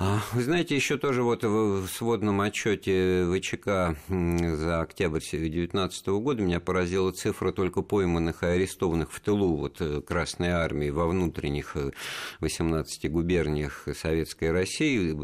А, 0.00 0.20
вы 0.32 0.44
знаете, 0.44 0.76
еще 0.76 0.96
тоже 0.96 1.24
вот 1.24 1.42
в 1.42 1.88
сводном 1.88 2.40
отчете 2.40 3.26
ВЧК 3.26 3.96
за 4.08 4.80
октябрь 4.80 5.18
2019 5.18 6.06
года 6.06 6.40
меня 6.40 6.60
поразила 6.60 7.10
цифра 7.10 7.50
только 7.50 7.82
пойманных 7.82 8.44
и 8.44 8.46
арестованных 8.46 9.10
в 9.10 9.18
тылу 9.18 9.56
вот, 9.56 9.80
э, 9.80 10.00
Красной 10.00 10.50
Армии 10.50 10.90
во 10.90 11.08
внутренних 11.08 11.76
18 12.38 13.04
э, 13.04 13.08
губерниях 13.08 13.88
Советской 13.92 14.52
России 14.52 15.18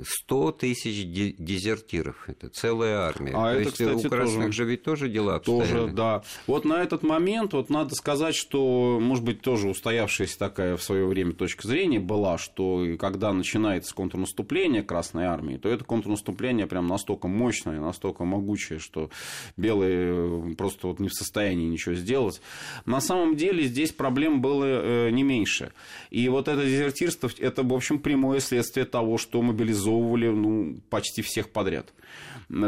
100 0.00 0.52
тысяч 0.52 1.04
дезертиров. 1.36 2.28
Это 2.28 2.50
целая 2.50 2.98
армия. 2.98 3.32
А 3.34 3.50
То 3.52 3.58
это, 3.58 3.58
есть 3.62 3.72
кстати, 3.72 4.06
у 4.06 4.10
красных 4.10 4.46
тоже, 4.46 4.52
же 4.52 4.64
ведь 4.64 4.84
тоже 4.84 5.08
дела 5.08 5.34
обстояли. 5.36 5.72
Тоже, 5.72 5.92
да. 5.92 6.22
Вот 6.46 6.64
на 6.64 6.80
этот 6.80 7.02
момент 7.02 7.52
вот 7.52 7.68
надо 7.68 7.96
сказать, 7.96 8.36
что, 8.36 9.00
может 9.00 9.24
быть, 9.24 9.40
тоже 9.40 9.68
устоявшаяся 9.68 10.38
такая 10.38 10.76
в 10.76 10.82
свое 10.84 11.04
время 11.04 11.32
точка 11.32 11.66
зрения 11.66 11.98
была, 11.98 12.38
что 12.38 12.86
когда 12.96 13.32
начинается 13.32 13.92
контрнаступление 14.04 14.82
Красной 14.82 15.24
Армии, 15.24 15.56
то 15.56 15.70
это 15.70 15.82
контрнаступление 15.82 16.66
прям 16.66 16.86
настолько 16.86 17.26
мощное, 17.26 17.80
настолько 17.80 18.24
могучее, 18.24 18.78
что 18.78 19.08
белые 19.56 20.50
э, 20.50 20.54
просто 20.56 20.88
вот 20.88 21.00
не 21.00 21.08
в 21.08 21.14
состоянии 21.14 21.66
ничего 21.66 21.94
сделать. 21.94 22.42
На 22.84 23.00
самом 23.00 23.36
деле 23.36 23.64
здесь 23.64 23.92
проблем 23.92 24.42
было 24.42 24.64
э, 24.64 25.10
не 25.10 25.22
меньше. 25.22 25.72
И 26.10 26.28
вот 26.28 26.48
это 26.48 26.64
дезертирство, 26.64 27.30
это, 27.38 27.62
в 27.62 27.72
общем, 27.72 27.98
прямое 27.98 28.40
следствие 28.40 28.84
того, 28.84 29.16
что 29.16 29.40
мобилизовывали 29.40 30.28
ну, 30.28 30.76
почти 30.90 31.22
всех 31.22 31.48
подряд. 31.50 31.94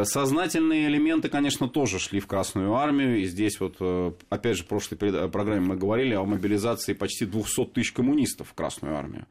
Сознательные 0.04 0.88
элементы, 0.88 1.28
конечно, 1.28 1.68
тоже 1.68 1.98
шли 1.98 2.18
в 2.18 2.26
Красную 2.26 2.74
Армию. 2.74 3.20
И 3.20 3.24
здесь 3.26 3.60
вот, 3.60 3.76
э, 3.80 4.12
опять 4.30 4.56
же, 4.56 4.62
в 4.62 4.68
прошлой 4.68 4.96
программе 4.96 5.60
мы 5.60 5.76
говорили 5.76 6.14
о 6.14 6.24
мобилизации 6.24 6.94
почти 6.94 7.26
200 7.26 7.66
тысяч 7.66 7.92
коммунистов 7.92 8.48
в 8.48 8.54
Красную 8.54 8.96
Армию. 8.96 9.26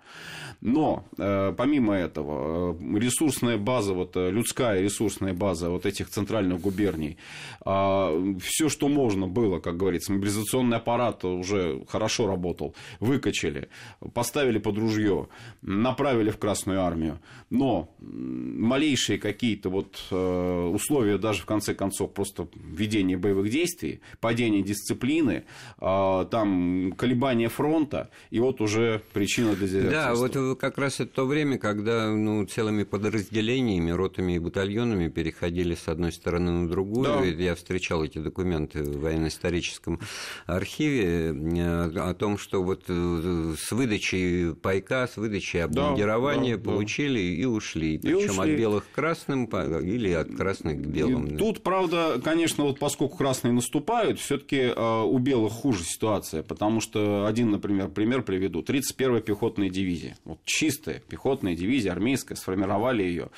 Но, 0.61 1.05
помимо 1.17 1.94
этого. 1.95 2.75
Э, 2.79 2.99
ресурсная 2.99 3.57
база, 3.57 3.93
вот, 3.93 4.15
э, 4.17 4.29
людская 4.29 4.81
ресурсная 4.81 5.33
база 5.33 5.69
вот 5.69 5.85
этих 5.85 6.09
центральных 6.09 6.61
губерний, 6.61 7.17
а, 7.61 8.11
все, 8.41 8.69
что 8.69 8.87
можно 8.87 9.27
было, 9.27 9.59
как 9.59 9.77
говорится, 9.77 10.13
мобилизационный 10.13 10.77
аппарат 10.77 11.25
уже 11.25 11.83
хорошо 11.87 12.27
работал, 12.27 12.75
выкачали, 12.99 13.69
поставили 14.13 14.59
под 14.59 14.77
ружье, 14.77 15.27
направили 15.61 16.29
в 16.29 16.37
Красную 16.37 16.81
Армию. 16.81 17.19
Но 17.49 17.89
малейшие 17.99 19.17
какие-то 19.17 19.69
вот 19.69 19.97
э, 20.11 20.69
условия, 20.73 21.17
даже 21.17 21.41
в 21.41 21.45
конце 21.45 21.73
концов, 21.73 22.13
просто 22.13 22.47
ведения 22.55 23.17
боевых 23.17 23.49
действий, 23.49 24.01
падение 24.19 24.61
дисциплины, 24.61 25.45
а, 25.77 26.25
там 26.25 26.93
колебания 26.97 27.49
фронта, 27.49 28.09
и 28.29 28.39
вот 28.39 28.61
уже 28.61 29.01
причина 29.13 29.55
для 29.55 29.67
Да, 29.89 30.15
вот 30.15 30.59
как 30.59 30.77
раз 30.77 30.99
это 30.99 31.13
то 31.15 31.25
время, 31.25 31.57
когда 31.57 31.84
когда 31.85 32.09
ну, 32.09 32.43
целыми 32.45 32.83
подразделениями, 32.83 33.91
ротами 33.91 34.33
и 34.33 34.39
батальонами 34.39 35.07
переходили 35.07 35.75
с 35.75 35.87
одной 35.87 36.11
стороны 36.11 36.51
на 36.51 36.67
другую. 36.67 37.05
Да. 37.05 37.23
Я 37.23 37.53
встречал 37.53 38.03
эти 38.03 38.17
документы 38.17 38.81
в 38.81 39.01
военно-историческом 39.01 39.99
архиве 40.47 41.31
э, 41.31 41.99
о 41.99 42.13
том, 42.15 42.39
что 42.39 42.63
вот 42.63 42.85
э, 42.87 43.53
с 43.59 43.71
выдачей 43.71 44.55
пайка, 44.55 45.07
с 45.07 45.17
выдачей 45.17 45.63
обмундирования 45.63 46.57
да, 46.57 46.63
да, 46.63 46.71
получили 46.71 47.19
да. 47.19 47.41
и 47.41 47.45
ушли. 47.45 47.99
Причем 47.99 48.41
от 48.41 48.49
белых 48.49 48.85
к 48.89 48.95
красным 48.95 49.45
или 49.45 50.11
от 50.11 50.35
красных 50.35 50.81
к 50.81 50.85
белым. 50.87 51.27
И 51.27 51.37
тут, 51.37 51.61
правда, 51.61 52.19
конечно, 52.23 52.63
вот 52.63 52.79
поскольку 52.79 53.17
красные 53.17 53.51
наступают, 53.51 54.19
все-таки 54.19 54.73
э, 54.75 55.01
у 55.03 55.19
белых 55.19 55.53
хуже 55.53 55.83
ситуация, 55.83 56.41
потому 56.41 56.81
что 56.81 57.27
один, 57.27 57.51
например, 57.51 57.89
пример 57.89 58.23
приведу. 58.23 58.61
31-я 58.61 59.21
пехотная 59.21 59.69
дивизия. 59.69 60.17
Вот 60.25 60.39
чистая 60.45 61.03
пехотная 61.07 61.55
дивизия 61.55 61.74
дивизия 61.75 61.91
армейская, 61.91 62.35
сформировали 62.35 63.03
ее. 63.03 63.29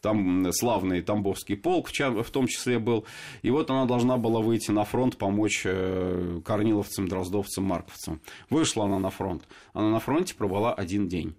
Там 0.00 0.52
славный 0.52 1.02
Тамбовский 1.02 1.56
полк 1.56 1.88
в 1.88 2.30
том 2.30 2.46
числе 2.46 2.78
был. 2.78 3.06
И 3.42 3.50
вот 3.50 3.70
она 3.70 3.86
должна 3.86 4.16
была 4.16 4.40
выйти 4.40 4.70
на 4.70 4.84
фронт, 4.84 5.16
помочь 5.16 5.62
э, 5.64 6.40
корниловцам, 6.44 7.08
дроздовцам, 7.08 7.64
марковцам. 7.64 8.20
Вышла 8.50 8.84
она 8.84 8.98
на 8.98 9.10
фронт. 9.10 9.44
Она 9.72 9.90
на 9.90 10.00
фронте 10.00 10.34
пробыла 10.34 10.74
один 10.74 11.08
день. 11.08 11.34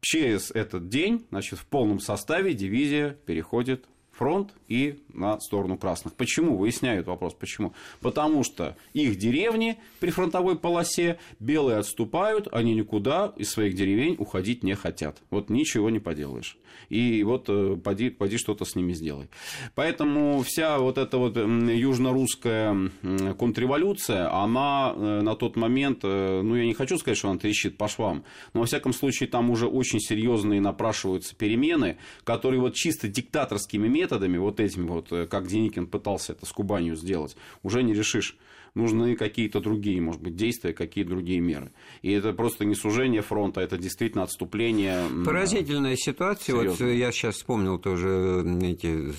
Через 0.00 0.50
этот 0.50 0.88
день, 0.88 1.26
значит, 1.30 1.58
в 1.58 1.66
полном 1.66 2.00
составе 2.00 2.54
дивизия 2.54 3.10
переходит 3.26 3.86
фронт 4.12 4.54
и 4.70 5.00
на 5.12 5.38
сторону 5.40 5.76
красных. 5.76 6.14
Почему? 6.14 6.56
Выясняют 6.56 7.08
вопрос, 7.08 7.34
почему. 7.34 7.74
Потому 8.00 8.44
что 8.44 8.76
их 8.94 9.18
деревни 9.18 9.76
при 9.98 10.10
фронтовой 10.10 10.56
полосе, 10.56 11.18
белые 11.40 11.78
отступают, 11.78 12.48
они 12.52 12.74
никуда 12.74 13.34
из 13.36 13.50
своих 13.50 13.74
деревень 13.74 14.14
уходить 14.18 14.62
не 14.62 14.74
хотят. 14.74 15.18
Вот 15.30 15.50
ничего 15.50 15.90
не 15.90 15.98
поделаешь. 15.98 16.56
И 16.88 17.22
вот 17.24 17.46
э, 17.48 17.76
поди, 17.82 18.10
поди 18.10 18.38
что-то 18.38 18.64
с 18.64 18.76
ними 18.76 18.92
сделай. 18.92 19.28
Поэтому 19.74 20.42
вся 20.42 20.78
вот 20.78 20.98
эта 20.98 21.18
вот 21.18 21.36
южно-русская 21.36 22.90
контрреволюция, 23.38 24.32
она 24.32 24.92
э, 24.94 25.20
на 25.22 25.34
тот 25.34 25.56
момент, 25.56 26.00
э, 26.04 26.40
ну 26.42 26.54
я 26.54 26.64
не 26.64 26.74
хочу 26.74 26.96
сказать, 26.96 27.18
что 27.18 27.28
она 27.28 27.38
трещит 27.38 27.76
по 27.76 27.88
швам, 27.88 28.24
но 28.54 28.60
во 28.60 28.66
всяком 28.66 28.92
случае 28.92 29.28
там 29.28 29.50
уже 29.50 29.66
очень 29.66 30.00
серьезные 30.00 30.60
напрашиваются 30.60 31.34
перемены, 31.34 31.96
которые 32.22 32.60
вот 32.60 32.74
чисто 32.74 33.08
диктаторскими 33.08 33.88
методами 33.88 34.20
методами, 34.20 34.38
вот 34.60 34.66
этими 34.66 34.88
вот, 34.88 35.12
э, 35.12 35.26
как 35.26 35.46
Деникин 35.46 35.86
пытался 35.86 36.32
это 36.32 36.46
с 36.46 36.52
Кубанью 36.52 36.96
сделать, 36.96 37.36
уже 37.62 37.82
не 37.82 37.94
решишь 37.94 38.36
нужны 38.74 39.16
какие-то 39.16 39.60
другие, 39.60 40.00
может 40.00 40.20
быть, 40.20 40.36
действия, 40.36 40.72
какие 40.72 41.04
другие 41.04 41.40
меры. 41.40 41.72
И 42.02 42.10
это 42.12 42.32
просто 42.32 42.64
не 42.64 42.74
сужение 42.74 43.22
фронта, 43.22 43.60
это 43.60 43.76
действительно 43.78 44.24
отступление. 44.24 45.04
Поразительная 45.24 45.96
ситуация. 45.96 46.56
Серьезно. 46.56 46.86
Вот 46.86 46.92
я 46.92 47.12
сейчас 47.12 47.36
вспомнил 47.36 47.78
тоже 47.78 48.44
эти 48.62 49.12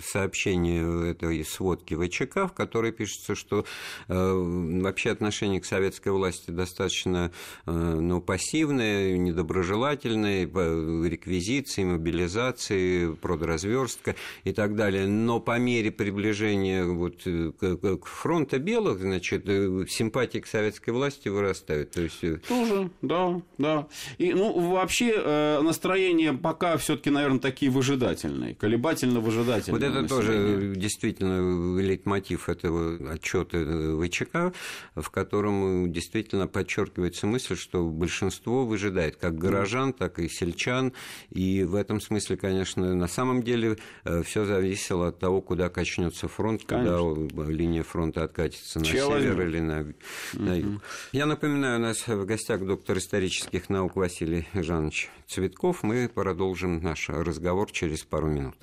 сообщения 0.00 1.10
этой 1.10 1.44
сводки 1.44 1.94
ВЧК, 1.94 2.46
в 2.48 2.52
которой 2.52 2.92
пишется, 2.92 3.34
что 3.34 3.64
э, 4.08 4.14
вообще 4.14 5.10
отношение 5.10 5.60
к 5.60 5.64
советской 5.64 6.10
власти 6.10 6.50
достаточно 6.50 7.32
э, 7.66 7.70
ну, 7.72 8.20
пассивное, 8.20 9.16
недоброжелательное, 9.16 10.46
реквизиции, 10.46 11.84
мобилизации, 11.84 13.12
продразверстка 13.14 14.16
и 14.44 14.52
так 14.52 14.74
далее. 14.74 15.06
Но 15.06 15.40
по 15.40 15.58
мере 15.58 15.90
приближения 15.90 16.84
вот, 16.84 17.22
к, 17.24 17.96
к 17.98 18.06
фронта 18.06 18.58
Белого 18.58 18.85
пределах, 18.94 19.00
значит, 19.00 19.44
симпатии 19.90 20.38
к 20.38 20.46
советской 20.46 20.90
власти 20.90 21.28
вырастают. 21.28 21.90
То 21.90 22.02
есть... 22.02 22.20
Тоже, 22.48 22.90
да, 23.02 23.40
да. 23.58 23.86
И, 24.18 24.32
ну, 24.32 24.70
вообще 24.70 25.60
настроение 25.62 26.32
пока 26.32 26.76
все 26.76 26.96
таки 26.96 27.10
наверное, 27.10 27.40
такие 27.40 27.70
выжидательные, 27.70 28.54
колебательно-выжидательные. 28.54 29.72
Вот 29.72 29.82
это 29.82 30.08
тоже 30.08 30.74
действительно 30.76 31.78
лейтмотив 31.80 32.48
этого 32.48 33.12
отчета 33.12 33.58
ВЧК, 34.02 34.52
в 34.94 35.10
котором 35.10 35.92
действительно 35.92 36.46
подчеркивается 36.46 37.26
мысль, 37.26 37.56
что 37.56 37.84
большинство 37.88 38.66
выжидает, 38.66 39.16
как 39.16 39.36
горожан, 39.36 39.92
так 39.92 40.18
и 40.18 40.28
сельчан. 40.28 40.92
И 41.30 41.64
в 41.64 41.74
этом 41.74 42.00
смысле, 42.00 42.36
конечно, 42.36 42.94
на 42.94 43.08
самом 43.08 43.42
деле 43.42 43.78
э, 44.04 44.22
все 44.22 44.44
зависело 44.44 45.08
от 45.08 45.18
того, 45.18 45.40
куда 45.40 45.68
качнется 45.68 46.28
фронт, 46.28 46.62
конечно. 46.66 47.28
куда 47.28 47.50
линия 47.50 47.82
фронта 47.82 48.24
откатится 48.24 48.75
на 48.78 48.84
Чего 48.84 49.18
север 49.18 49.34
возьму? 49.36 49.42
или 49.42 49.60
на, 49.60 49.94
на 50.34 50.54
юг. 50.54 50.82
Я 51.12 51.26
напоминаю, 51.26 51.78
у 51.78 51.82
нас 51.82 52.06
в 52.06 52.24
гостях 52.24 52.64
доктор 52.64 52.98
исторических 52.98 53.68
наук 53.68 53.96
Василий 53.96 54.46
Жанович 54.54 55.10
Цветков. 55.26 55.82
Мы 55.82 56.08
продолжим 56.08 56.82
наш 56.82 57.08
разговор 57.08 57.70
через 57.72 58.04
пару 58.04 58.28
минут. 58.28 58.56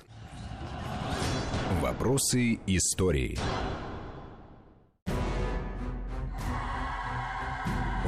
Вопросы 1.80 2.58
истории. 2.66 3.38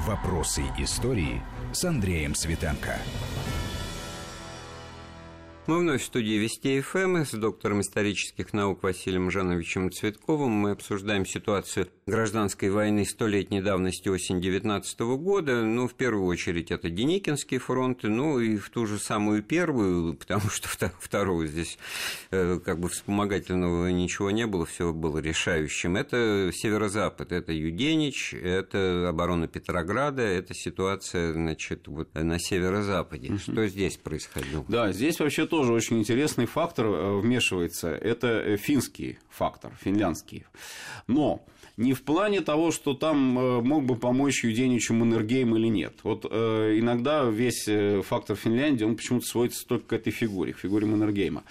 Вопросы 0.07 0.63
истории 0.79 1.43
с 1.73 1.85
Андреем 1.85 2.35
Светенко. 2.35 2.99
Мы 5.66 5.80
вновь 5.80 6.02
в 6.02 6.04
студии 6.04 6.35
Вести 6.35 6.80
ФМ 6.80 7.25
с 7.25 7.32
доктором 7.32 7.80
исторических 7.80 8.52
наук 8.52 8.85
Василием 8.85 9.32
Жановичем 9.32 9.90
Цветковым. 9.90 10.52
Мы 10.52 10.70
обсуждаем 10.70 11.26
ситуацию 11.26 11.88
гражданской 12.06 12.70
войны 12.70 13.04
столетней 13.04 13.61
давности 13.61 14.08
осень 14.08 14.40
19 14.40 15.00
года. 15.00 15.64
Ну, 15.64 15.88
в 15.88 15.94
первую 15.94 16.26
очередь, 16.26 16.70
это 16.70 16.88
Деникинский 16.88 17.58
фронт, 17.58 18.04
ну 18.04 18.38
и 18.38 18.58
в 18.58 18.70
ту 18.70 18.87
же 18.87 19.00
самую 19.00 19.42
первую, 19.42 20.14
потому 20.18 20.49
что 20.50 20.68
второго 21.00 21.49
здесь 21.49 21.78
э, 22.30 22.61
как 22.64 22.78
бы 22.78 22.88
вспомогательного 22.88 23.88
ничего 23.88 24.30
не 24.30 24.46
было, 24.46 24.66
все 24.66 24.92
было 24.92 25.18
решающим. 25.18 25.96
Это 25.96 26.52
северо-запад, 26.54 27.32
это 27.32 27.52
Юденич, 27.52 28.35
это 28.35 29.08
оборона 29.08 29.49
Петрограда, 29.49 30.23
это 30.23 30.54
ситуация, 30.54 31.32
значит, 31.32 31.88
вот 31.88 32.14
на 32.14 32.38
северо-западе. 32.38 33.30
Угу. 33.30 33.38
Что 33.38 33.66
здесь 33.66 33.96
происходило? 33.96 34.64
Да, 34.68 34.92
здесь 34.92 35.18
вообще 35.18 35.44
тоже 35.57 35.73
очень 35.73 35.99
интересный 35.99 36.45
фактор 36.45 36.87
э, 36.87 37.19
вмешивается. 37.19 37.89
Это 37.89 38.27
э, 38.27 38.57
финский 38.59 39.19
фактор, 39.31 39.73
финляндский. 39.81 40.45
Но 41.07 41.47
не 41.79 41.95
в 41.95 42.03
плане 42.03 42.43
того, 42.43 42.73
что 42.73 42.93
там 42.93 43.39
э, 43.39 43.61
мог 43.63 43.85
бы 43.85 43.97
помочь 43.97 44.45
Юденичу 44.45 44.93
Маннергейм 44.93 45.57
или 45.57 45.69
нет. 45.69 45.95
Вот 46.03 46.27
э, 46.31 46.77
иногда 46.79 47.25
весь 47.25 47.67
фактор 48.05 48.37
Финляндии, 48.37 48.85
он 48.85 48.97
почему-то 48.97 49.25
сводится 49.25 49.67
только 49.67 49.87
к 49.87 49.93
этой 49.95 50.11
фигуре, 50.11 50.53
к 50.53 50.59
фигуре 50.59 50.85
Маннергейма. 50.85 51.45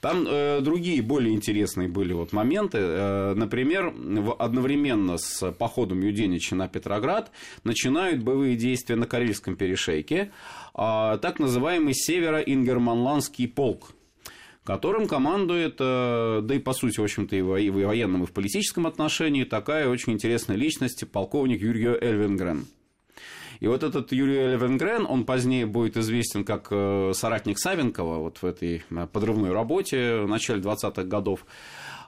Там 0.00 0.26
э, 0.28 0.60
другие, 0.60 1.00
более 1.00 1.32
интересные 1.32 1.86
были 1.86 2.12
вот 2.12 2.32
моменты. 2.32 2.78
Э, 2.80 3.34
например, 3.34 3.94
одновременно 4.40 5.16
с 5.16 5.52
походом 5.52 6.00
Юденича 6.00 6.56
на 6.56 6.66
Петроград 6.66 7.30
начинают 7.62 8.20
боевые 8.20 8.56
действия 8.56 8.96
на 8.96 9.06
Карельском 9.06 9.54
перешейке, 9.54 10.32
так 10.74 11.38
называемый 11.38 11.94
Северо-Ингерманландский 11.94 13.48
полк 13.48 13.92
которым 14.64 15.06
командует, 15.06 15.76
э, 15.78 16.40
да 16.42 16.54
и 16.54 16.58
по 16.58 16.72
сути, 16.72 16.98
в 16.98 17.04
общем-то, 17.04 17.36
и 17.36 17.42
в 17.42 17.84
военном, 17.84 18.24
и 18.24 18.26
в 18.26 18.32
политическом 18.32 18.86
отношении, 18.86 19.44
такая 19.44 19.88
очень 19.88 20.14
интересная 20.14 20.56
личность, 20.56 21.04
полковник 21.10 21.60
Юрий 21.60 21.84
Эльвенгрен. 22.00 22.66
И 23.60 23.66
вот 23.66 23.82
этот 23.82 24.12
Юрий 24.12 24.36
Эльвенгрен, 24.36 25.06
он 25.06 25.24
позднее 25.24 25.66
будет 25.66 25.96
известен 25.96 26.44
как 26.44 26.68
э, 26.70 27.12
соратник 27.14 27.58
Савенкова 27.58 28.18
вот 28.18 28.38
в 28.38 28.44
этой 28.44 28.82
э, 28.90 29.06
подрывной 29.12 29.52
работе 29.52 30.22
в 30.22 30.28
начале 30.28 30.60
20-х 30.60 31.04
годов. 31.04 31.46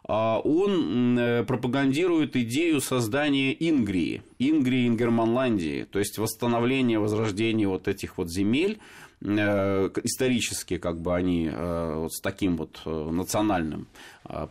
А 0.09 0.39
он 0.39 1.45
пропагандирует 1.49 2.37
идею 2.37 2.81
создания 2.81 3.53
Ингрии, 3.53 4.23
Ингрии, 4.39 4.87
Ингерманландии, 4.87 5.85
то 5.91 5.99
есть 5.99 6.19
восстановления, 6.19 7.01
возрождения 7.01 7.67
вот 7.67 7.89
этих 7.89 8.17
вот 8.17 8.31
земель, 8.31 8.79
Э, 8.79 9.06
исторически 9.23 10.79
как 10.79 11.01
бы 11.01 11.15
они 11.15 11.51
э, 11.53 11.95
вот 11.97 12.13
с 12.13 12.21
таким 12.21 12.57
вот 12.57 12.81
э, 12.85 12.91
национальным 12.91 13.89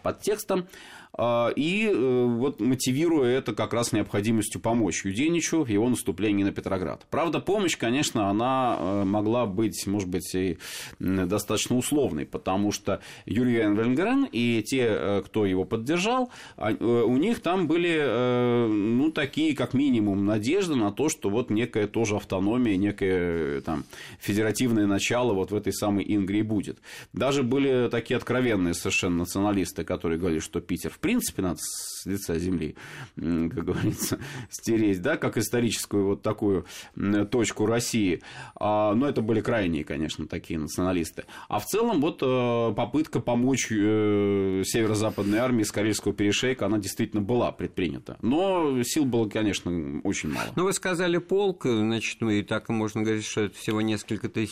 подтекстом, 0.03 0.67
и 1.55 1.89
э, 1.89 2.25
вот 2.25 2.59
мотивируя 2.59 3.37
это 3.37 3.53
как 3.53 3.73
раз 3.73 3.93
необходимостью 3.93 4.59
помочь 4.59 5.05
Юденичу 5.05 5.63
в 5.63 5.69
его 5.69 5.87
наступлении 5.87 6.43
на 6.43 6.51
Петроград. 6.51 7.05
Правда, 7.09 7.39
помощь, 7.39 7.77
конечно, 7.77 8.29
она 8.29 8.75
э, 8.77 9.03
могла 9.05 9.45
быть, 9.45 9.87
может 9.87 10.09
быть, 10.09 10.35
и 10.35 10.57
достаточно 10.99 11.77
условной, 11.77 12.25
потому 12.25 12.73
что 12.73 12.99
Юрий 13.25 13.61
Энвенгрен 13.61 14.27
и 14.29 14.61
те, 14.61 14.87
э, 14.89 15.21
кто 15.25 15.45
его 15.45 15.63
поддержал, 15.63 16.31
а, 16.57 16.73
у 16.73 17.15
них 17.15 17.39
там 17.39 17.67
были, 17.67 18.67
ну, 18.67 19.11
такие, 19.11 19.55
как 19.55 19.73
минимум, 19.73 20.25
надежды 20.25 20.75
на 20.75 20.91
то, 20.91 21.07
что 21.07 21.29
вот 21.29 21.49
некая 21.49 21.87
тоже 21.87 22.17
автономия, 22.17 22.75
некое 22.75 23.61
там 23.61 23.85
федеративное 24.55 24.87
начало 24.87 25.33
вот 25.33 25.51
в 25.51 25.55
этой 25.55 25.73
самой 25.73 26.05
Ингрии 26.07 26.41
будет. 26.41 26.79
Даже 27.13 27.43
были 27.43 27.89
такие 27.89 28.17
откровенные 28.17 28.73
совершенно 28.73 29.17
националисты, 29.17 29.83
которые 29.83 30.17
говорили, 30.17 30.39
что 30.39 30.61
Питер 30.61 30.89
в 30.89 30.99
принципе 30.99 31.41
надо 31.41 31.57
с 31.59 32.05
лица 32.05 32.37
земли, 32.37 32.75
как 33.15 33.65
говорится, 33.65 34.19
стереть, 34.49 35.01
да, 35.01 35.17
как 35.17 35.37
историческую 35.37 36.05
вот 36.05 36.21
такую 36.21 36.65
точку 37.31 37.65
России. 37.65 38.21
А, 38.55 38.93
но 38.93 39.07
это 39.07 39.21
были 39.21 39.41
крайние, 39.41 39.83
конечно, 39.83 40.27
такие 40.27 40.59
националисты. 40.59 41.25
А 41.49 41.59
в 41.59 41.65
целом 41.65 42.01
вот 42.01 42.21
э, 42.21 42.73
попытка 42.75 43.19
помочь 43.19 43.67
э, 43.71 44.61
северо-западной 44.65 45.39
армии 45.39 45.63
с 45.63 45.71
Карельского 45.71 46.13
перешейка, 46.13 46.67
она 46.67 46.77
действительно 46.77 47.21
была 47.21 47.51
предпринята. 47.51 48.17
Но 48.21 48.83
сил 48.83 49.05
было, 49.05 49.27
конечно, 49.27 50.01
очень 50.03 50.29
мало. 50.29 50.47
Ну, 50.55 50.65
вы 50.65 50.73
сказали 50.73 51.17
полк, 51.17 51.65
значит, 51.65 52.17
ну 52.21 52.29
и 52.29 52.43
так 52.43 52.69
можно 52.69 53.01
говорить, 53.01 53.25
что 53.25 53.41
это 53.41 53.57
всего 53.57 53.81
несколько 53.81 54.29
тысяч 54.29 54.44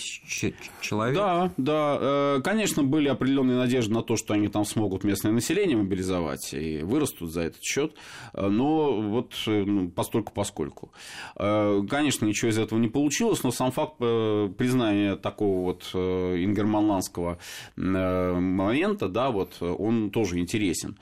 человек. 0.82 1.16
Да, 1.16 1.52
да. 1.58 1.98
Э, 2.00 2.42
конечно, 2.44 2.84
были 2.84 3.08
определенные 3.08 3.58
надежды 3.58 3.94
на 3.94 4.02
то, 4.04 4.16
что 4.16 4.34
они 4.34 4.48
там 4.48 4.66
смогут 4.66 5.04
местное 5.04 5.32
население 5.32 5.78
мобилизовать 5.78 6.54
и 6.54 6.82
вырастут 6.84 7.32
за 7.32 7.42
этот 7.42 7.64
счет, 7.64 7.94
э, 8.34 8.48
но 8.48 9.02
вот 9.02 9.34
э, 9.48 9.64
ну, 9.66 9.90
постольку 9.90 10.34
поскольку. 10.34 10.92
Конечно, 11.36 12.26
ничего 12.26 12.52
из 12.52 12.58
этого 12.58 12.80
не 12.80 12.88
получилось, 12.88 13.44
но 13.44 13.52
сам 13.52 13.72
факт 13.72 13.98
признания 13.98 15.16
такого 15.16 15.64
вот 15.64 15.84
ингерманландского 15.94 17.38
момента, 17.76 19.08
да, 19.08 19.30
вот, 19.32 19.62
он 19.62 20.10
тоже 20.12 20.40
интересен. 20.40 20.98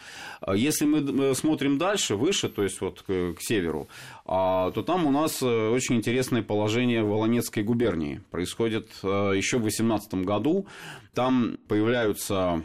Если 0.54 0.86
мы 0.86 1.34
смотрим 1.36 1.78
дальше, 1.78 2.16
выше, 2.16 2.50
то 2.50 2.64
есть 2.64 2.82
вот 2.82 3.04
к 3.04 3.36
северу, 3.40 3.88
а, 4.26 4.72
то 4.72 4.84
там 4.84 5.06
у 5.06 5.12
нас 5.12 5.42
очень 5.42 5.96
интересное 5.96 6.42
положение 6.42 7.04
в 7.04 7.10
Волонецкой 7.10 7.64
губернии. 7.64 8.22
Происходит 8.32 8.81
еще 9.04 9.58
в 9.58 9.64
18 9.64 10.14
году. 10.26 10.68
Там 11.14 11.58
появляются 11.68 12.64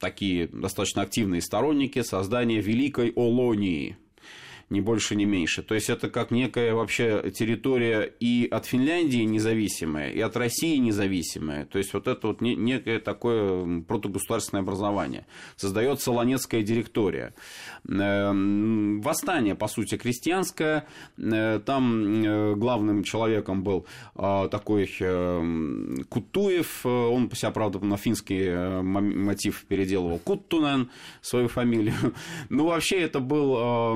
такие 0.00 0.48
достаточно 0.48 1.02
активные 1.02 1.42
сторонники 1.42 2.02
создания 2.02 2.60
Великой 2.60 3.12
Олонии 3.16 3.96
ни 4.68 4.80
больше, 4.80 5.14
ни 5.14 5.24
меньше. 5.24 5.62
То 5.62 5.74
есть 5.74 5.90
это 5.90 6.10
как 6.10 6.30
некая 6.30 6.74
вообще 6.74 7.30
территория 7.30 8.02
и 8.02 8.48
от 8.50 8.66
Финляндии 8.66 9.22
независимая, 9.22 10.10
и 10.10 10.20
от 10.20 10.36
России 10.36 10.76
независимая. 10.76 11.66
То 11.66 11.78
есть 11.78 11.94
вот 11.94 12.08
это 12.08 12.28
вот 12.28 12.40
некое 12.40 12.98
такое 12.98 13.82
протогосударственное 13.82 14.62
образование. 14.62 15.26
Создается 15.56 16.06
Солонецкая 16.06 16.62
директория. 16.62 17.34
Эм, 17.88 19.00
восстание, 19.00 19.54
по 19.54 19.68
сути, 19.68 19.96
крестьянское. 19.96 20.86
Э, 21.18 21.60
там 21.64 22.24
э, 22.24 22.54
главным 22.56 23.04
человеком 23.04 23.62
был 23.62 23.86
э, 24.16 24.48
такой 24.50 24.86
Кутуев. 26.08 26.86
Он 26.86 27.30
себя, 27.32 27.50
правда, 27.50 27.78
на 27.84 27.96
финский 27.96 28.82
мотив 28.82 29.64
переделывал 29.66 30.18
Куттунен, 30.18 30.90
свою 31.20 31.48
фамилию. 31.48 31.94
Ну, 32.48 32.66
вообще, 32.66 33.00
это 33.00 33.20
был 33.20 33.94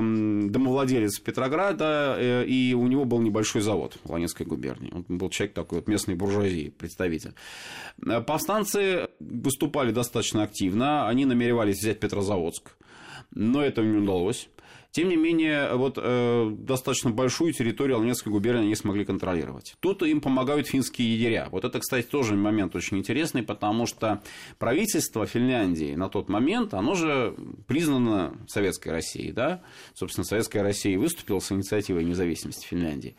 домовладелец 0.61 1.19
Петрограда, 1.19 2.15
э, 2.17 2.45
и 2.45 2.73
у 2.73 2.87
него 2.87 3.05
был 3.05 3.19
небольшой 3.21 3.61
завод 3.61 3.97
в 4.03 4.11
Ланецкой 4.11 4.45
губернии. 4.45 4.91
Он 4.93 5.05
был 5.17 5.29
человек 5.29 5.55
такой 5.55 5.79
вот 5.79 5.87
местной 5.87 6.15
буржуазии, 6.15 6.69
представитель. 6.69 7.33
Э, 8.05 8.21
повстанцы 8.21 9.09
выступали 9.19 9.91
достаточно 9.91 10.43
активно, 10.43 11.07
они 11.07 11.25
намеревались 11.25 11.79
взять 11.79 11.99
Петрозаводск, 11.99 12.71
но 13.31 13.63
это 13.63 13.81
не 13.81 13.97
удалось. 13.97 14.49
Тем 14.91 15.07
не 15.07 15.15
менее, 15.15 15.73
вот 15.75 15.97
э, 15.97 16.51
достаточно 16.51 17.11
большую 17.11 17.53
территорию 17.53 17.97
Алнецкой 17.97 18.33
губернии 18.33 18.65
они 18.65 18.75
смогли 18.75 19.05
контролировать. 19.05 19.75
Тут 19.79 20.03
им 20.03 20.19
помогают 20.19 20.67
финские 20.67 21.13
егеря. 21.15 21.47
Вот 21.49 21.63
это, 21.63 21.79
кстати, 21.79 22.05
тоже 22.05 22.35
момент 22.35 22.75
очень 22.75 22.97
интересный, 22.97 23.41
потому 23.41 23.85
что 23.85 24.21
правительство 24.59 25.25
Финляндии 25.25 25.95
на 25.95 26.09
тот 26.09 26.27
момент, 26.27 26.73
оно 26.73 26.95
же 26.95 27.33
признано 27.67 28.35
Советской 28.47 28.89
Россией, 28.89 29.31
да? 29.31 29.61
Собственно, 29.93 30.25
Советская 30.25 30.61
Россия 30.61 30.99
выступила 30.99 31.39
с 31.39 31.53
инициативой 31.53 32.03
независимости 32.03 32.67
Финляндии. 32.67 33.15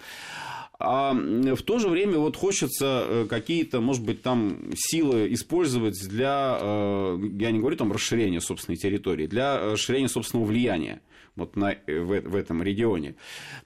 А 0.79 1.15
в 1.15 1.63
то 1.63 1.79
же 1.79 1.89
время 1.89 2.19
вот 2.19 2.37
хочется 2.37 3.05
э, 3.07 3.27
какие-то, 3.31 3.81
может 3.81 4.05
быть, 4.05 4.21
там 4.21 4.73
силы 4.75 5.33
использовать 5.33 5.97
для, 6.09 6.59
э, 6.61 7.19
я 7.39 7.51
не 7.51 7.61
говорю 7.61 7.77
там 7.77 7.93
расширения 7.93 8.41
собственной 8.41 8.77
территории, 8.77 9.27
для 9.27 9.73
расширения 9.73 10.09
собственного 10.09 10.49
влияния 10.49 11.01
вот 11.37 11.57
на, 11.57 11.77
в, 11.87 12.21
в 12.21 12.37
этом 12.37 12.63
регионе. 12.63 13.17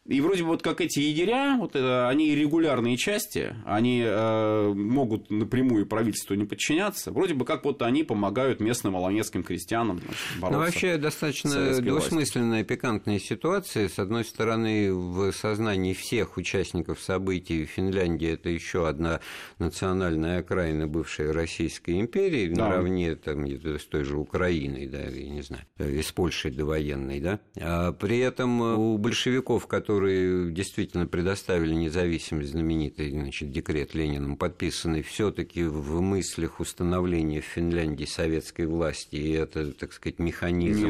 И 0.06 0.20
вроде 0.20 0.42
бы 0.42 0.50
вот 0.50 0.62
как 0.62 0.80
эти 0.80 1.00
егеря, 1.00 1.56
вот 1.58 1.74
это, 1.74 2.08
они 2.08 2.34
регулярные 2.34 2.96
части, 2.96 3.56
они 3.64 4.02
э, 4.04 4.72
могут 4.72 5.30
напрямую 5.30 5.86
правительству 5.86 6.34
не 6.34 6.44
подчиняться, 6.44 7.10
вроде 7.10 7.34
бы 7.34 7.44
как 7.44 7.64
вот 7.64 7.82
они 7.82 8.04
помогают 8.04 8.60
местным 8.60 8.96
аланецким 8.96 9.42
крестьянам 9.42 9.98
значит, 9.98 10.40
бороться. 10.40 10.58
Ну, 10.58 10.64
вообще 10.64 10.96
достаточно 10.96 11.80
двусмысленная, 11.80 12.64
пикантная 12.64 13.18
ситуация. 13.18 13.88
С 13.88 13.98
одной 13.98 14.24
стороны, 14.24 14.92
в 14.92 15.32
сознании 15.32 15.92
всех 15.92 16.36
участников 16.36 17.00
событий 17.00 17.64
Финляндия 17.64 18.32
это 18.32 18.48
еще 18.48 18.88
одна 18.88 19.20
национальная 19.58 20.40
окраина 20.40 20.86
бывшей 20.86 21.32
Российской 21.32 22.00
империи, 22.00 22.48
да. 22.48 22.68
наравне 22.68 23.16
там, 23.16 23.44
с 23.46 23.86
той 23.86 24.04
же 24.04 24.16
Украиной, 24.16 24.86
да, 24.86 25.02
я 25.02 25.28
не 25.28 25.42
знаю, 25.42 25.64
и 25.78 26.02
с 26.02 26.12
Польшей 26.12 26.50
довоенной, 26.50 27.20
да. 27.20 27.40
А 27.58 27.92
при 27.92 28.18
этом 28.18 28.60
у 28.60 28.98
большевиков, 28.98 29.66
которые 29.66 30.52
действительно 30.52 31.06
предоставили 31.06 31.72
независимость, 31.72 32.50
знаменитый 32.50 33.10
значит, 33.10 33.50
декрет 33.50 33.94
Лениным, 33.94 34.36
подписанный 34.36 35.02
все-таки 35.02 35.64
в 35.64 36.00
мыслях 36.00 36.60
установления 36.60 37.40
в 37.40 37.44
Финляндии 37.44 38.04
советской 38.04 38.66
власти, 38.66 39.16
и 39.16 39.32
это, 39.32 39.72
так 39.72 39.92
сказать, 39.92 40.18
механизм, 40.18 40.88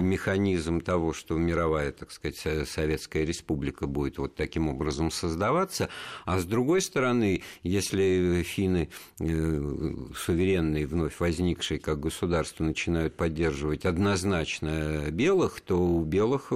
механизм 0.00 0.80
того, 0.80 1.12
что 1.12 1.36
мировая, 1.36 1.92
так 1.92 2.10
сказать, 2.10 2.38
Советская 2.68 3.24
Республика 3.24 3.86
будет 3.86 4.18
вот 4.18 4.34
таким 4.34 4.68
образом 4.68 5.10
создаваться. 5.10 5.88
А 6.24 6.40
с 6.40 6.44
другой 6.44 6.82
стороны, 6.82 7.42
если 7.62 8.42
финны 8.42 8.88
э, 9.20 9.94
суверенные, 10.16 10.86
вновь 10.86 11.20
возникшие 11.20 11.78
как 11.78 12.00
государство, 12.00 12.64
начинают 12.64 13.14
поддерживать 13.14 13.84
однозначно 13.84 15.10
белых, 15.10 15.60
то 15.60 15.99
у 16.00 16.04
белых 16.04 16.48
э, 16.50 16.54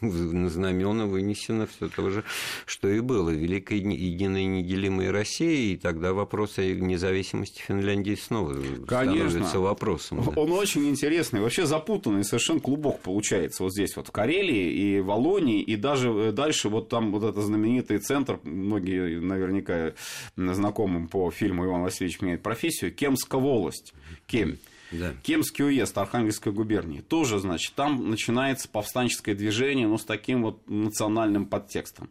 на 0.00 0.48
знамена 0.48 1.06
вынесено 1.06 1.66
все 1.66 1.88
то 1.88 2.10
же, 2.10 2.24
что 2.66 2.88
и 2.88 3.00
было. 3.00 3.30
Великая 3.30 3.78
единая 3.78 4.46
неделимая 4.46 5.12
Россия, 5.12 5.72
и 5.72 5.76
тогда 5.76 6.12
вопрос 6.12 6.58
о 6.58 6.62
независимости 6.62 7.60
Финляндии 7.60 8.14
снова 8.14 8.54
Конечно. 8.86 9.28
становится 9.30 9.60
вопросом. 9.60 10.22
Да. 10.24 10.40
Он 10.40 10.52
очень 10.52 10.88
интересный, 10.88 11.40
вообще 11.40 11.66
запутанный 11.66 12.24
совершенно 12.24 12.60
клубок 12.60 13.00
получается 13.00 13.62
вот 13.62 13.72
здесь 13.72 13.96
вот 13.96 14.08
в 14.08 14.12
Карелии 14.12 14.72
и 14.72 15.00
Волонии, 15.00 15.62
и 15.62 15.76
даже 15.76 16.10
э, 16.10 16.32
дальше 16.32 16.68
вот 16.68 16.88
там 16.88 17.12
вот 17.12 17.24
этот 17.24 17.44
знаменитый 17.44 17.98
центр, 17.98 18.40
многие 18.42 19.20
наверняка 19.20 19.92
знакомым 20.36 21.08
по 21.08 21.30
фильму 21.30 21.64
Иван 21.64 21.82
Васильевич 21.82 22.20
меняет 22.20 22.42
профессию, 22.42 22.92
Кемская 22.94 23.40
волость. 23.40 23.94
Кем. 24.26 24.58
Да. 24.90 25.14
Кемский 25.22 25.64
уезд 25.64 25.96
Архангельской 25.98 26.52
губернии. 26.52 27.00
Тоже, 27.00 27.38
значит, 27.38 27.74
там 27.74 28.10
начинается 28.10 28.68
повстанческое 28.68 29.34
движение, 29.34 29.86
но 29.86 29.98
с 29.98 30.04
таким 30.04 30.42
вот 30.42 30.68
национальным 30.68 31.46
подтекстом. 31.46 32.10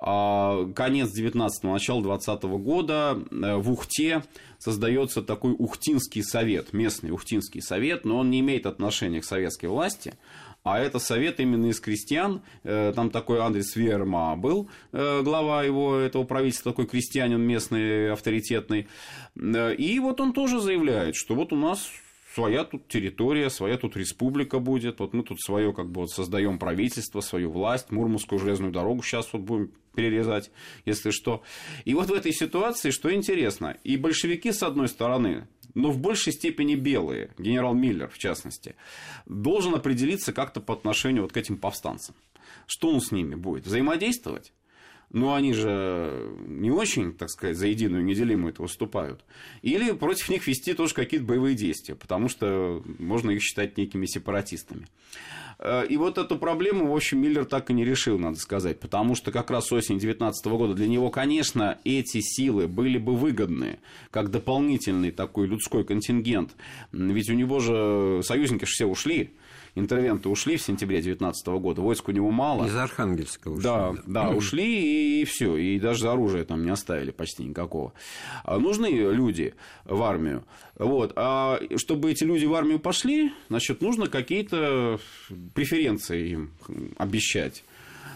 А, 0.00 0.70
конец 0.74 1.10
19-го, 1.16 1.72
начало 1.72 2.02
20 2.02 2.44
-го 2.44 2.58
года 2.58 3.18
э, 3.30 3.56
в 3.56 3.72
Ухте 3.72 4.22
создается 4.58 5.22
такой 5.22 5.56
Ухтинский 5.58 6.22
совет, 6.22 6.72
местный 6.72 7.10
Ухтинский 7.10 7.60
совет, 7.60 8.04
но 8.04 8.18
он 8.18 8.30
не 8.30 8.38
имеет 8.40 8.66
отношения 8.66 9.20
к 9.20 9.24
советской 9.24 9.66
власти, 9.66 10.14
а 10.62 10.78
это 10.78 11.00
совет 11.00 11.40
именно 11.40 11.66
из 11.66 11.80
крестьян. 11.80 12.42
Э, 12.62 12.92
там 12.94 13.10
такой 13.10 13.40
Андрес 13.40 13.74
Верма 13.74 14.36
был, 14.36 14.70
э, 14.92 15.22
глава 15.22 15.64
его, 15.64 15.96
этого 15.96 16.22
правительства, 16.22 16.70
такой 16.70 16.86
крестьянин 16.86 17.40
местный, 17.40 18.12
авторитетный. 18.12 18.86
И 19.36 19.98
вот 20.00 20.20
он 20.20 20.32
тоже 20.32 20.60
заявляет, 20.60 21.16
что 21.16 21.34
вот 21.34 21.52
у 21.52 21.56
нас 21.56 21.90
своя 22.38 22.62
тут 22.62 22.86
территория, 22.86 23.50
своя 23.50 23.76
тут 23.76 23.96
республика 23.96 24.60
будет, 24.60 25.00
вот 25.00 25.12
мы 25.12 25.24
тут 25.24 25.40
свое 25.40 25.72
как 25.72 25.90
бы 25.90 26.02
вот 26.02 26.12
создаем 26.12 26.60
правительство, 26.60 27.20
свою 27.20 27.50
власть, 27.50 27.90
Мурманскую 27.90 28.38
железную 28.38 28.70
дорогу 28.70 29.02
сейчас 29.02 29.32
вот 29.32 29.42
будем 29.42 29.72
перерезать, 29.96 30.52
если 30.84 31.10
что. 31.10 31.42
И 31.84 31.94
вот 31.94 32.10
в 32.10 32.12
этой 32.12 32.32
ситуации, 32.32 32.90
что 32.92 33.12
интересно, 33.12 33.76
и 33.82 33.96
большевики, 33.96 34.52
с 34.52 34.62
одной 34.62 34.86
стороны, 34.86 35.48
но 35.74 35.90
в 35.90 35.98
большей 35.98 36.32
степени 36.32 36.76
белые, 36.76 37.32
генерал 37.38 37.74
Миллер 37.74 38.08
в 38.08 38.18
частности, 38.18 38.76
должен 39.26 39.74
определиться 39.74 40.32
как-то 40.32 40.60
по 40.60 40.74
отношению 40.74 41.22
вот 41.22 41.32
к 41.32 41.36
этим 41.36 41.56
повстанцам. 41.56 42.14
Что 42.68 42.90
он 42.90 43.00
с 43.00 43.10
ними 43.10 43.34
будет? 43.34 43.66
Взаимодействовать? 43.66 44.52
Но 45.10 45.34
они 45.34 45.52
же 45.52 46.30
не 46.46 46.70
очень, 46.70 47.14
так 47.14 47.30
сказать, 47.30 47.56
за 47.56 47.66
единую 47.66 48.04
неделимую 48.04 48.52
это 48.52 48.62
выступают. 48.62 49.24
Или 49.62 49.92
против 49.92 50.28
них 50.28 50.46
вести 50.46 50.74
тоже 50.74 50.94
какие-то 50.94 51.26
боевые 51.26 51.54
действия, 51.54 51.94
потому 51.94 52.28
что 52.28 52.82
можно 52.98 53.30
их 53.30 53.42
считать 53.42 53.76
некими 53.76 54.06
сепаратистами. 54.06 54.86
Э, 55.58 55.84
и 55.88 55.96
вот 55.96 56.18
эту 56.18 56.36
проблему, 56.36 56.92
в 56.92 56.94
общем, 56.94 57.20
Миллер 57.20 57.44
так 57.44 57.70
и 57.70 57.74
не 57.74 57.84
решил, 57.84 58.18
надо 58.18 58.36
сказать, 58.38 58.80
потому 58.80 59.14
что 59.14 59.32
как 59.32 59.50
раз 59.50 59.72
осень 59.72 59.98
2019 59.98 60.46
года 60.46 60.74
для 60.74 60.86
него, 60.86 61.10
конечно, 61.10 61.78
эти 61.84 62.20
силы 62.20 62.68
были 62.68 62.98
бы 62.98 63.16
выгодны, 63.16 63.78
как 64.10 64.30
дополнительный 64.30 65.10
такой 65.10 65.46
людской 65.46 65.84
контингент. 65.84 66.54
Ведь 66.92 67.30
у 67.30 67.34
него 67.34 67.60
же 67.60 68.20
союзники 68.22 68.64
все 68.66 68.86
ушли, 68.86 69.32
интервенты 69.78 70.28
ушли 70.28 70.56
в 70.56 70.62
сентябре 70.62 70.96
2019 70.96 71.46
года, 71.46 71.80
войск 71.80 72.08
у 72.08 72.12
него 72.12 72.30
мало. 72.30 72.66
Из 72.66 72.76
Архангельска 72.76 73.48
ушли. 73.48 73.62
Да, 73.62 73.92
да, 74.06 74.24
да 74.24 74.30
ушли 74.30 74.64
и, 74.64 75.22
и 75.22 75.24
все, 75.24 75.56
и 75.56 75.78
даже 75.78 76.08
оружия 76.08 76.44
там 76.44 76.64
не 76.64 76.70
оставили 76.70 77.10
почти 77.10 77.44
никакого. 77.44 77.92
А 78.44 78.58
нужны 78.58 78.86
люди 78.88 79.54
в 79.84 80.02
армию. 80.02 80.44
Вот. 80.76 81.12
А 81.16 81.60
чтобы 81.76 82.10
эти 82.10 82.24
люди 82.24 82.44
в 82.44 82.54
армию 82.54 82.78
пошли, 82.78 83.32
значит, 83.48 83.80
нужно 83.80 84.08
какие-то 84.08 85.00
преференции 85.54 86.30
им 86.30 86.50
обещать. 86.96 87.64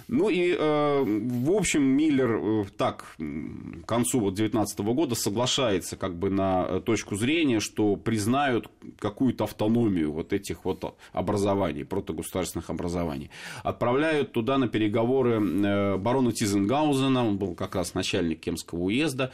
Ну 0.09 0.29
и, 0.29 0.55
э, 0.59 1.05
в 1.05 1.51
общем, 1.51 1.83
Миллер 1.83 2.31
э, 2.31 2.65
так 2.77 3.17
к 3.19 3.87
концу 3.87 4.21
вот 4.21 4.35
2019 4.35 4.81
года 4.81 5.15
соглашается 5.15 5.97
как 5.97 6.17
бы 6.17 6.31
на 6.31 6.81
точку 6.81 7.17
зрения, 7.17 7.61
что 7.61 7.97
признают 7.97 8.71
какую-то 8.99 9.45
автономию 9.45 10.13
вот 10.13 10.33
этих 10.33 10.65
вот 10.65 10.97
образований, 11.13 11.85
протогосударственных 11.85 12.71
образований. 12.71 13.31
Отправляют 13.63 14.33
туда 14.33 14.59
на 14.59 14.69
переговоры 14.69 15.41
э, 15.41 15.97
барона 15.97 16.33
Тизенгаузена, 16.33 17.27
он 17.27 17.39
был 17.39 17.55
как 17.55 17.75
раз 17.75 17.95
начальник 17.95 18.41
Кемского 18.41 18.81
уезда, 18.81 19.33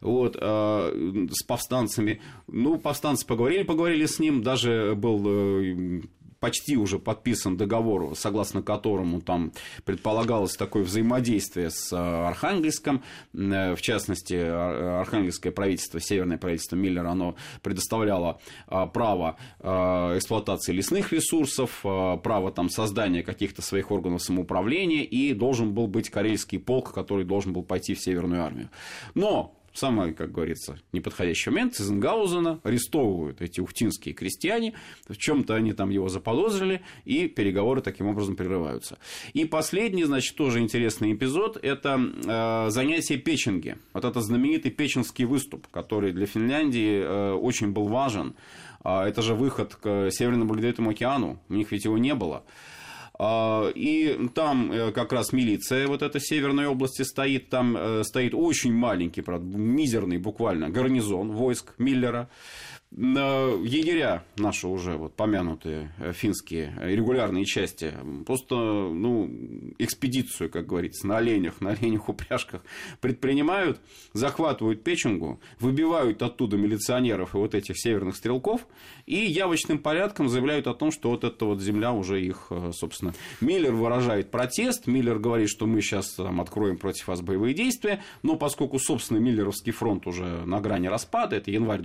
вот, 0.00 0.36
с 0.36 1.42
повстанцами. 1.46 2.20
Ну, 2.46 2.78
повстанцы 2.78 3.26
поговорили, 3.26 3.62
поговорили 3.62 4.06
с 4.06 4.18
ним, 4.18 4.42
даже 4.42 4.94
был 4.96 5.26
почти 6.40 6.76
уже 6.76 6.98
подписан 6.98 7.56
договор, 7.56 8.16
согласно 8.16 8.62
которому 8.62 9.20
там 9.20 9.52
предполагалось 9.84 10.56
такое 10.56 10.82
взаимодействие 10.82 11.70
с 11.70 11.92
э, 11.92 11.96
Архангельском. 11.96 13.04
Э, 13.34 13.74
в 13.74 13.80
частности, 13.82 14.34
архангельское 14.34 15.52
правительство, 15.52 16.00
северное 16.00 16.38
правительство 16.38 16.76
Миллера, 16.76 17.10
оно 17.10 17.36
предоставляло 17.62 18.40
э, 18.68 18.86
право 18.92 19.36
эксплуатации 19.60 20.72
лесных 20.72 21.12
ресурсов, 21.12 21.80
право 21.82 22.50
там, 22.50 22.70
создания 22.70 23.22
каких-то 23.22 23.60
своих 23.60 23.90
органов 23.90 24.22
самоуправления, 24.22 25.04
и 25.04 25.34
должен 25.34 25.74
был 25.74 25.86
быть 25.86 26.08
карельский 26.08 26.58
полк, 26.58 26.92
который 26.92 27.24
должен 27.24 27.52
был 27.52 27.62
пойти 27.62 27.94
в 27.94 28.00
Северную 28.00 28.42
армию. 28.42 28.70
Но 29.14 29.59
самый, 29.80 30.12
как 30.12 30.30
говорится, 30.30 30.78
неподходящий 30.92 31.50
момент 31.50 31.74
Цизенгаузена 31.74 32.60
арестовывают 32.62 33.40
эти 33.40 33.60
ухтинские 33.60 34.14
крестьяне, 34.14 34.74
в 35.08 35.16
чем-то 35.16 35.54
они 35.54 35.72
там 35.72 35.90
его 35.90 36.08
заподозрили, 36.08 36.82
и 37.06 37.28
переговоры 37.28 37.80
таким 37.80 38.06
образом 38.06 38.36
прерываются. 38.36 38.98
И 39.32 39.44
последний, 39.46 40.04
значит, 40.04 40.36
тоже 40.36 40.60
интересный 40.60 41.12
эпизод, 41.14 41.58
это 41.62 41.98
э, 41.98 42.70
занятие 42.70 43.16
печенги. 43.16 43.78
Вот 43.94 44.04
этот 44.04 44.22
знаменитый 44.22 44.70
печенский 44.70 45.24
выступ, 45.24 45.66
который 45.68 46.12
для 46.12 46.26
Финляндии 46.26 47.00
э, 47.00 47.32
очень 47.32 47.72
был 47.72 47.88
важен. 47.88 48.34
Э, 48.84 49.04
это 49.04 49.22
же 49.22 49.34
выход 49.34 49.74
к 49.76 50.10
Северному 50.10 50.54
Ледовитому 50.54 50.90
океану, 50.90 51.40
у 51.48 51.54
них 51.54 51.72
ведь 51.72 51.86
его 51.86 51.96
не 51.96 52.14
было. 52.14 52.44
А, 53.22 53.68
и 53.74 54.28
там 54.34 54.72
э, 54.72 54.92
как 54.92 55.12
раз 55.12 55.34
милиция 55.34 55.86
вот 55.86 56.00
этой 56.00 56.22
северной 56.22 56.66
области 56.66 57.02
стоит, 57.02 57.50
там 57.50 57.76
э, 57.76 58.02
стоит 58.02 58.32
очень 58.32 58.72
маленький, 58.72 59.20
правда, 59.20 59.58
мизерный 59.58 60.16
буквально 60.16 60.70
гарнизон 60.70 61.32
войск 61.32 61.74
Миллера. 61.76 62.30
Егеря 62.92 64.24
наши 64.36 64.66
уже 64.66 64.96
вот 64.96 65.14
помянутые 65.14 65.92
э, 65.98 66.12
финские 66.12 66.74
регулярные 66.80 67.44
части 67.44 67.94
просто 68.26 68.56
ну, 68.56 69.30
экспедицию, 69.78 70.50
как 70.50 70.66
говорится, 70.66 71.06
на 71.06 71.18
оленях, 71.18 71.60
на 71.60 71.70
оленях 71.70 72.08
упряжках 72.08 72.62
предпринимают, 73.00 73.80
захватывают 74.12 74.82
Печенгу, 74.82 75.40
выбивают 75.60 76.20
оттуда 76.22 76.56
милиционеров 76.56 77.34
и 77.34 77.38
вот 77.38 77.54
этих 77.54 77.78
северных 77.78 78.16
стрелков 78.16 78.66
и 79.06 79.16
явочным 79.16 79.78
порядком 79.78 80.28
заявляют 80.28 80.66
о 80.66 80.74
том, 80.74 80.90
что 80.90 81.10
вот 81.10 81.22
эта 81.22 81.44
вот 81.44 81.60
земля 81.60 81.92
уже 81.92 82.20
их, 82.20 82.48
э, 82.50 82.72
собственно. 82.74 83.14
Миллер 83.40 83.72
выражает 83.72 84.32
протест, 84.32 84.88
Миллер 84.88 85.20
говорит, 85.20 85.48
что 85.48 85.66
мы 85.66 85.80
сейчас 85.80 86.14
там, 86.14 86.40
откроем 86.40 86.76
против 86.76 87.06
вас 87.06 87.20
боевые 87.20 87.54
действия, 87.54 88.02
но 88.24 88.34
поскольку, 88.34 88.80
собственно, 88.80 89.18
Миллеровский 89.18 89.72
фронт 89.72 90.08
уже 90.08 90.44
на 90.44 90.60
грани 90.60 90.88
распада, 90.88 91.36
это 91.36 91.52
январь 91.52 91.80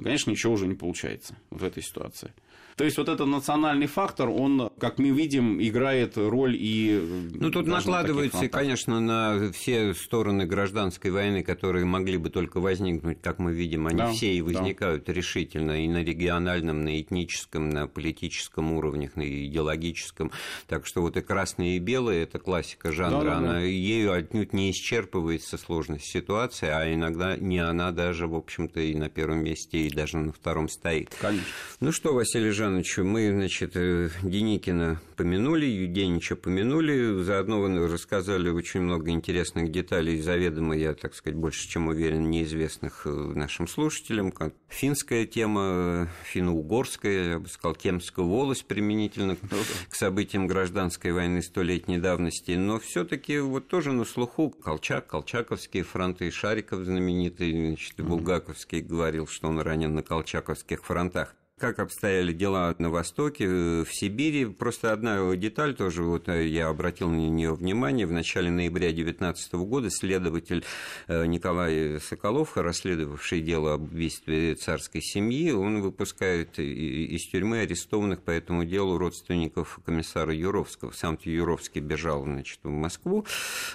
20-го, 0.00 0.04
конечно, 0.04 0.30
ничего 0.30 0.54
уже 0.54 0.66
не 0.66 0.74
получается 0.74 1.36
в 1.50 1.62
этой 1.64 1.82
ситуации. 1.82 2.32
То 2.80 2.86
есть 2.86 2.96
вот 2.96 3.10
этот 3.10 3.26
национальный 3.26 3.86
фактор, 3.86 4.30
он, 4.30 4.70
как 4.78 4.98
мы 4.98 5.10
видим, 5.10 5.60
играет 5.60 6.16
роль 6.16 6.56
и... 6.58 7.28
Ну, 7.34 7.50
тут 7.50 7.66
накладывается, 7.66 8.48
конечно, 8.48 9.00
на 9.00 9.52
все 9.52 9.92
стороны 9.92 10.46
гражданской 10.46 11.10
войны, 11.10 11.42
которые 11.42 11.84
могли 11.84 12.16
бы 12.16 12.30
только 12.30 12.58
возникнуть, 12.58 13.20
как 13.20 13.38
мы 13.38 13.52
видим, 13.52 13.86
они 13.86 13.98
да, 13.98 14.12
все 14.12 14.32
и 14.32 14.40
возникают 14.40 15.04
да. 15.04 15.12
решительно 15.12 15.84
и 15.84 15.88
на 15.88 16.02
региональном, 16.02 16.82
на 16.82 16.98
этническом, 16.98 17.68
на 17.68 17.86
политическом 17.86 18.72
уровнях, 18.72 19.14
на 19.14 19.28
идеологическом. 19.28 20.32
Так 20.66 20.86
что 20.86 21.02
вот 21.02 21.18
и 21.18 21.20
красные 21.20 21.76
и 21.76 21.80
белые– 21.80 22.22
это 22.24 22.38
классика 22.38 22.92
жанра, 22.92 23.24
да, 23.24 23.24
да, 23.24 23.36
она 23.36 23.52
да. 23.52 23.60
ею 23.60 24.14
отнюдь 24.14 24.54
не 24.54 24.70
исчерпывается 24.70 25.58
сложность 25.58 26.06
ситуации, 26.06 26.68
а 26.68 26.90
иногда 26.90 27.36
не 27.36 27.58
она 27.58 27.90
даже, 27.90 28.26
в 28.26 28.34
общем-то, 28.34 28.80
и 28.80 28.94
на 28.94 29.10
первом 29.10 29.44
месте, 29.44 29.80
и 29.80 29.90
даже 29.90 30.16
на 30.16 30.32
втором 30.32 30.70
стоит. 30.70 31.14
Конечно. 31.20 31.44
Ну 31.80 31.92
что, 31.92 32.14
Василий 32.14 32.52
Жан, 32.52 32.69
Ивановичу 32.70 33.04
мы, 33.04 33.32
значит, 33.32 33.72
э, 33.74 34.10
Деникина 34.22 35.00
помянули, 35.16 35.66
Юденича 35.66 36.36
помянули, 36.36 37.20
заодно 37.22 37.60
вы 37.60 37.88
рассказали 37.88 38.48
очень 38.48 38.80
много 38.80 39.10
интересных 39.10 39.72
деталей, 39.72 40.20
заведомо, 40.20 40.76
я, 40.76 40.94
так 40.94 41.14
сказать, 41.14 41.36
больше 41.36 41.68
чем 41.68 41.88
уверен, 41.88 42.30
неизвестных 42.30 43.02
э, 43.06 43.10
нашим 43.10 43.66
слушателям, 43.66 44.30
как 44.30 44.54
финская 44.68 45.26
тема, 45.26 46.08
финно-угорская, 46.24 47.30
я 47.32 47.38
бы 47.40 47.48
сказал, 47.48 47.74
Темская 47.74 48.24
волость 48.24 48.66
применительно 48.66 49.36
ну 49.42 49.56
к 49.88 49.94
событиям 49.96 50.46
гражданской 50.46 51.12
войны 51.12 51.42
столетней 51.42 51.98
давности, 51.98 52.52
но 52.52 52.78
все 52.78 53.04
таки 53.04 53.40
вот 53.40 53.66
тоже 53.66 53.92
на 53.92 54.04
слуху 54.04 54.50
Колчак, 54.50 55.08
Колчаковские 55.08 55.82
фронты, 55.82 56.30
Шариков 56.30 56.84
знаменитый, 56.84 57.52
значит, 57.52 58.00
Булгаковский 58.00 58.80
говорил, 58.80 59.26
что 59.26 59.48
он 59.48 59.58
ранен 59.58 59.94
на 59.94 60.02
Колчаковских 60.02 60.84
фронтах 60.84 61.34
как 61.60 61.78
обстояли 61.78 62.32
дела 62.32 62.74
на 62.78 62.90
Востоке, 62.90 63.44
э, 63.44 63.84
в 63.84 63.94
Сибири. 63.94 64.46
Просто 64.46 64.92
одна 64.92 65.36
деталь 65.36 65.74
тоже, 65.76 66.02
вот 66.02 66.28
э, 66.28 66.46
я 66.46 66.68
обратил 66.68 67.10
на 67.10 67.16
нее 67.16 67.54
внимание. 67.54 68.06
В 68.06 68.12
начале 68.12 68.50
ноября 68.50 68.88
2019 68.88 69.52
года 69.54 69.90
следователь 69.90 70.64
э, 71.06 71.26
Николай 71.26 72.00
Соколов, 72.00 72.56
расследовавший 72.56 73.42
дело 73.42 73.74
об 73.74 73.92
убийстве 73.92 74.54
царской 74.54 75.02
семьи, 75.02 75.52
он 75.52 75.82
выпускает 75.82 76.58
из 76.58 77.26
тюрьмы 77.28 77.60
арестованных 77.60 78.22
по 78.22 78.30
этому 78.30 78.64
делу 78.64 78.96
родственников 78.96 79.80
комиссара 79.84 80.34
Юровского. 80.34 80.92
Сам-то 80.92 81.28
Юровский 81.28 81.82
бежал 81.82 82.24
значит, 82.24 82.60
в 82.62 82.70
Москву 82.70 83.26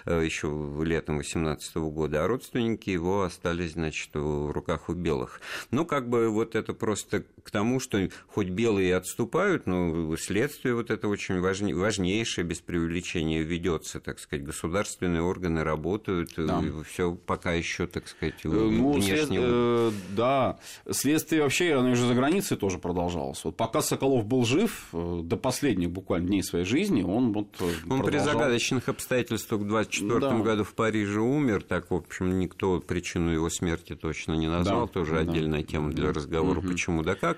еще 0.05 0.47
летом 0.83 1.15
2018 1.17 1.75
года, 1.75 2.23
а 2.23 2.27
родственники 2.27 2.89
его 2.89 3.23
остались 3.23 3.73
значит, 3.73 4.09
в 4.13 4.51
руках 4.51 4.89
у 4.89 4.93
белых. 4.93 5.39
Ну, 5.69 5.85
как 5.85 6.09
бы 6.09 6.29
вот 6.29 6.55
это 6.55 6.73
просто 6.73 7.23
к 7.43 7.51
тому, 7.51 7.74
тому, 7.75 7.79
что 7.79 8.09
хоть 8.27 8.49
белые 8.49 8.95
отступают, 8.95 9.67
но 9.67 10.15
следствие 10.17 10.75
вот 10.75 10.89
это 10.89 11.07
очень 11.07 11.39
важне, 11.39 11.75
важнейшее, 11.75 12.45
без 12.45 12.59
преувеличения 12.59 13.41
ведется, 13.41 13.99
так 13.99 14.19
сказать, 14.19 14.45
государственные 14.45 15.21
органы 15.21 15.63
работают, 15.63 16.31
да. 16.37 16.61
все 16.87 17.13
пока 17.13 17.53
еще, 17.53 17.87
так 17.87 18.07
сказать, 18.07 18.35
э, 18.43 18.47
ну, 18.47 18.93
внешне... 18.93 19.25
След... 19.25 19.39
Э, 19.41 19.91
да, 20.15 20.59
следствие 20.89 21.43
вообще, 21.43 21.73
оно 21.73 21.91
уже 21.91 22.07
за 22.07 22.13
границей 22.13 22.57
тоже 22.57 22.77
продолжалось. 22.77 23.43
Вот 23.43 23.57
пока 23.57 23.81
Соколов 23.81 24.25
был 24.25 24.45
жив, 24.45 24.87
э, 24.93 25.21
до 25.23 25.37
последних 25.37 25.91
буквально 25.91 26.27
дней 26.27 26.43
своей 26.43 26.65
жизни, 26.65 27.03
он 27.03 27.33
вот 27.33 27.47
Он 27.59 28.01
продолжал... 28.01 28.05
при 28.05 28.17
загадочных 28.19 28.89
обстоятельствах 28.89 29.61
в 29.61 29.67
24 29.67 30.19
да. 30.19 30.37
году 30.39 30.63
в 30.63 30.73
Париже 30.73 31.21
умер, 31.21 31.63
так, 31.63 31.91
в 31.91 31.95
общем, 31.95 32.39
никто 32.39 32.79
причину 32.79 33.31
его 33.31 33.49
смерти 33.49 33.95
точно 33.95 34.33
не 34.33 34.47
назвал, 34.47 34.87
да. 34.87 34.93
тоже 34.93 35.13
да. 35.13 35.19
отдельная 35.19 35.63
тема 35.63 35.91
для 35.91 36.13
разговора, 36.13 36.59
угу. 36.59 36.69
почему 36.69 37.03
да 37.03 37.15
как. 37.15 37.37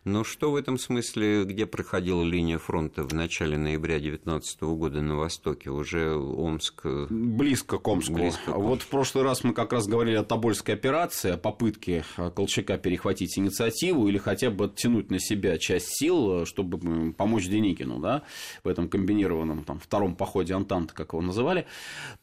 Но 0.03 0.23
что 0.23 0.51
в 0.51 0.55
этом 0.55 0.79
смысле, 0.79 1.43
где 1.43 1.67
проходила 1.67 2.23
линия 2.23 2.57
фронта 2.57 3.03
в 3.03 3.13
начале 3.13 3.55
ноября 3.55 3.99
2019 3.99 4.61
года 4.61 5.01
на 5.01 5.15
Востоке? 5.15 5.69
Уже 5.69 6.15
Омск... 6.15 6.81
Э, 6.85 7.05
близко 7.09 7.77
к 7.77 7.87
Омску. 7.87 8.13
Близко 8.13 8.45
к 8.45 8.47
Омску. 8.47 8.61
Вот 8.61 8.81
в 8.81 8.87
прошлый 8.87 9.23
раз 9.23 9.43
мы 9.43 9.53
как 9.53 9.73
раз 9.73 9.87
говорили 9.87 10.15
о 10.15 10.23
Тобольской 10.23 10.73
операции, 10.73 11.31
о 11.31 11.37
попытке 11.37 12.03
э, 12.17 12.31
Колчака 12.31 12.79
перехватить 12.79 13.37
инициативу 13.37 14.07
или 14.07 14.17
хотя 14.17 14.49
бы 14.49 14.65
оттянуть 14.65 15.11
на 15.11 15.19
себя 15.19 15.59
часть 15.59 15.89
сил, 15.89 16.41
э, 16.41 16.45
чтобы 16.47 17.13
помочь 17.13 17.47
Деникину 17.47 17.99
да, 17.99 18.23
в 18.63 18.67
этом 18.67 18.89
комбинированном 18.89 19.65
там, 19.65 19.79
втором 19.79 20.15
походе 20.15 20.55
Антанта, 20.55 20.95
как 20.95 21.13
его 21.13 21.21
называли. 21.21 21.67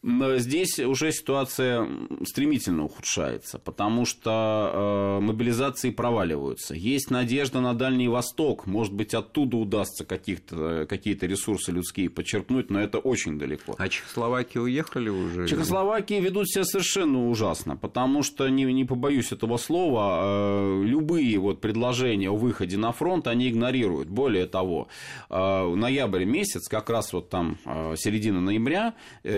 Здесь 0.03 0.81
уже 0.81 1.13
ситуация 1.13 1.89
стремительно 2.25 2.85
ухудшается, 2.85 3.61
потому 3.61 4.05
что 4.05 5.21
мобилизации 5.23 5.91
проваливаются. 5.91 6.75
Есть 6.75 7.11
надежда 7.11 7.29
надежда 7.29 7.61
на 7.69 7.75
Дальний 7.75 8.09
Восток. 8.09 8.67
Может 8.67 8.95
быть, 8.95 9.13
оттуда 9.13 9.59
удастся 9.59 10.05
каких-то, 10.05 10.87
какие-то 10.89 11.27
ресурсы 11.27 11.71
людские 11.71 12.09
подчеркнуть, 12.09 12.71
но 12.71 12.81
это 12.81 12.99
очень 12.99 13.39
далеко. 13.39 13.75
А 13.79 13.89
Чехословакии 13.89 14.59
уехали 14.59 15.11
уже? 15.11 15.47
Чехословакии 15.47 16.21
ведут 16.21 16.49
себя 16.49 16.65
совершенно 16.65 17.29
ужасно, 17.29 17.77
потому 17.77 18.23
что, 18.23 18.49
не, 18.49 18.65
не 18.65 18.85
побоюсь 18.87 19.33
этого 19.33 19.59
слова, 19.59 20.21
э, 20.23 20.83
любые 20.85 21.39
вот 21.39 21.61
предложения 21.61 22.31
о 22.31 22.37
выходе 22.37 22.79
на 22.79 22.93
фронт 22.93 23.27
они 23.27 23.51
игнорируют. 23.51 24.09
Более 24.09 24.47
того, 24.47 24.89
э, 25.29 25.75
ноябрь 25.75 26.25
месяц, 26.25 26.69
как 26.69 26.89
раз 26.89 27.13
вот 27.13 27.29
там 27.29 27.59
э, 27.67 27.97
середина 27.99 28.41
ноября, 28.41 28.95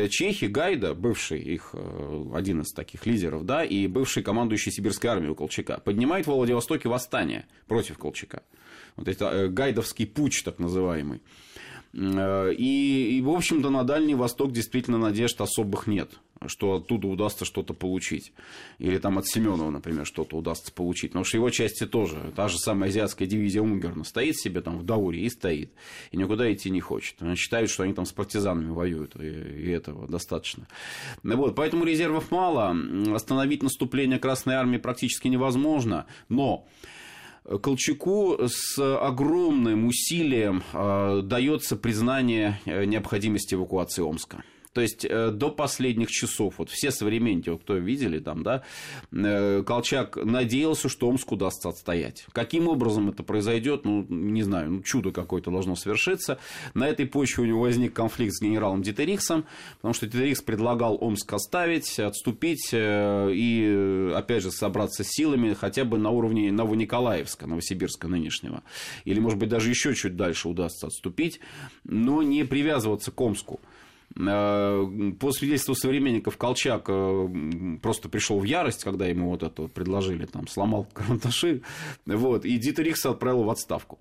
чехи 0.08 0.44
Гайда, 0.44 0.94
бывший 0.94 1.40
их 1.40 1.74
один 2.32 2.60
из 2.60 2.72
таких 2.72 3.06
лидеров, 3.06 3.44
да, 3.44 3.64
и 3.64 3.88
бывший 3.88 4.22
командующий 4.22 4.70
сибирской 4.70 5.10
армией 5.10 5.34
Колчака, 5.34 5.78
поднимает 5.78 6.26
в 6.26 6.30
Владивостоке 6.30 6.88
восстание 6.88 7.46
против 7.66 7.98
Колчака. 7.98 8.19
Вот 8.96 9.08
это 9.08 9.26
э, 9.26 9.48
гайдовский 9.48 10.06
путь, 10.06 10.42
так 10.44 10.58
называемый. 10.58 11.20
Э, 11.92 12.52
и, 12.56 13.18
и, 13.18 13.22
в 13.22 13.30
общем-то, 13.30 13.70
на 13.70 13.84
Дальний 13.84 14.14
Восток 14.14 14.52
действительно 14.52 14.98
надежд 14.98 15.40
особых 15.40 15.86
нет, 15.86 16.20
что 16.46 16.76
оттуда 16.76 17.08
удастся 17.08 17.44
что-то 17.44 17.74
получить. 17.74 18.32
Или 18.78 18.98
там 18.98 19.18
от 19.18 19.26
Семенова, 19.26 19.70
например, 19.70 20.06
что-то 20.06 20.36
удастся 20.36 20.72
получить. 20.72 21.10
Потому 21.10 21.24
что 21.24 21.36
его 21.36 21.50
части 21.50 21.86
тоже. 21.86 22.32
Та 22.36 22.48
же 22.48 22.58
самая 22.58 22.90
азиатская 22.90 23.26
дивизия 23.26 23.62
Унгерна 23.62 24.04
стоит 24.04 24.38
себе 24.38 24.60
там 24.60 24.78
в 24.78 24.84
Дауре 24.84 25.20
и 25.20 25.30
стоит. 25.30 25.72
И 26.12 26.16
никуда 26.16 26.52
идти 26.52 26.70
не 26.70 26.80
хочет. 26.80 27.16
Они 27.20 27.34
считают, 27.34 27.70
что 27.70 27.82
они 27.82 27.92
там 27.92 28.06
с 28.06 28.12
партизанами 28.12 28.70
воюют. 28.70 29.16
И 29.16 29.70
этого 29.70 30.06
достаточно. 30.06 30.66
Вот, 31.22 31.56
поэтому 31.56 31.84
резервов 31.84 32.30
мало. 32.30 32.76
Остановить 33.14 33.62
наступление 33.62 34.18
Красной 34.18 34.54
Армии 34.54 34.78
практически 34.78 35.28
невозможно. 35.28 36.06
Но 36.28 36.68
Колчаку 37.44 38.36
с 38.46 38.78
огромным 38.78 39.86
усилием 39.86 40.62
э, 40.72 41.22
дается 41.24 41.76
признание 41.76 42.60
э, 42.64 42.84
необходимости 42.84 43.54
эвакуации 43.54 44.02
Омска. 44.02 44.42
То 44.72 44.82
есть 44.82 45.04
э, 45.04 45.30
до 45.32 45.50
последних 45.50 46.10
часов, 46.10 46.54
вот 46.58 46.70
все 46.70 46.92
современники, 46.92 47.48
вот 47.50 47.62
кто 47.62 47.74
видели 47.74 48.20
там, 48.20 48.44
да, 48.44 48.62
э, 49.10 49.64
Колчак 49.64 50.16
надеялся, 50.16 50.88
что 50.88 51.08
Омск 51.08 51.32
удастся 51.32 51.70
отстоять. 51.70 52.24
Каким 52.32 52.68
образом 52.68 53.08
это 53.08 53.24
произойдет, 53.24 53.84
ну, 53.84 54.06
не 54.08 54.44
знаю, 54.44 54.70
ну, 54.70 54.82
чудо 54.82 55.10
какое-то 55.10 55.50
должно 55.50 55.74
свершиться. 55.74 56.38
На 56.74 56.86
этой 56.86 57.06
почве 57.06 57.42
у 57.42 57.46
него 57.46 57.62
возник 57.62 57.94
конфликт 57.94 58.32
с 58.34 58.40
генералом 58.40 58.82
Дитерихсом, 58.82 59.44
потому 59.76 59.92
что 59.92 60.06
Дитерихс 60.06 60.40
предлагал 60.40 60.96
Омск 61.00 61.32
оставить, 61.32 61.98
отступить 61.98 62.68
э, 62.72 63.30
и, 63.32 64.12
опять 64.14 64.44
же, 64.44 64.52
собраться 64.52 65.02
силами 65.02 65.52
хотя 65.52 65.84
бы 65.84 65.98
на 65.98 66.10
уровне 66.10 66.52
Новониколаевска, 66.52 67.48
Новосибирска 67.48 68.06
нынешнего. 68.06 68.62
Или, 69.04 69.18
может 69.18 69.40
быть, 69.40 69.48
даже 69.48 69.68
еще 69.68 69.96
чуть 69.96 70.14
дальше 70.14 70.48
удастся 70.48 70.86
отступить, 70.86 71.40
но 71.82 72.22
не 72.22 72.44
привязываться 72.44 73.10
к 73.10 73.20
Омску. 73.20 73.58
Э, 74.16 75.12
по 75.20 75.30
свидетельству 75.30 75.74
современников, 75.74 76.36
Колчак 76.36 76.86
э, 76.88 77.28
просто 77.80 78.08
пришел 78.08 78.40
в 78.40 78.44
ярость, 78.44 78.82
когда 78.82 79.06
ему 79.06 79.30
вот 79.30 79.44
это 79.44 79.68
предложили, 79.68 80.26
там, 80.26 80.48
сломал 80.48 80.88
карандаши, 80.92 81.62
вот, 82.06 82.44
и 82.44 82.56
Дитерихса 82.56 83.10
отправил 83.10 83.44
в 83.44 83.50
отставку. 83.50 84.00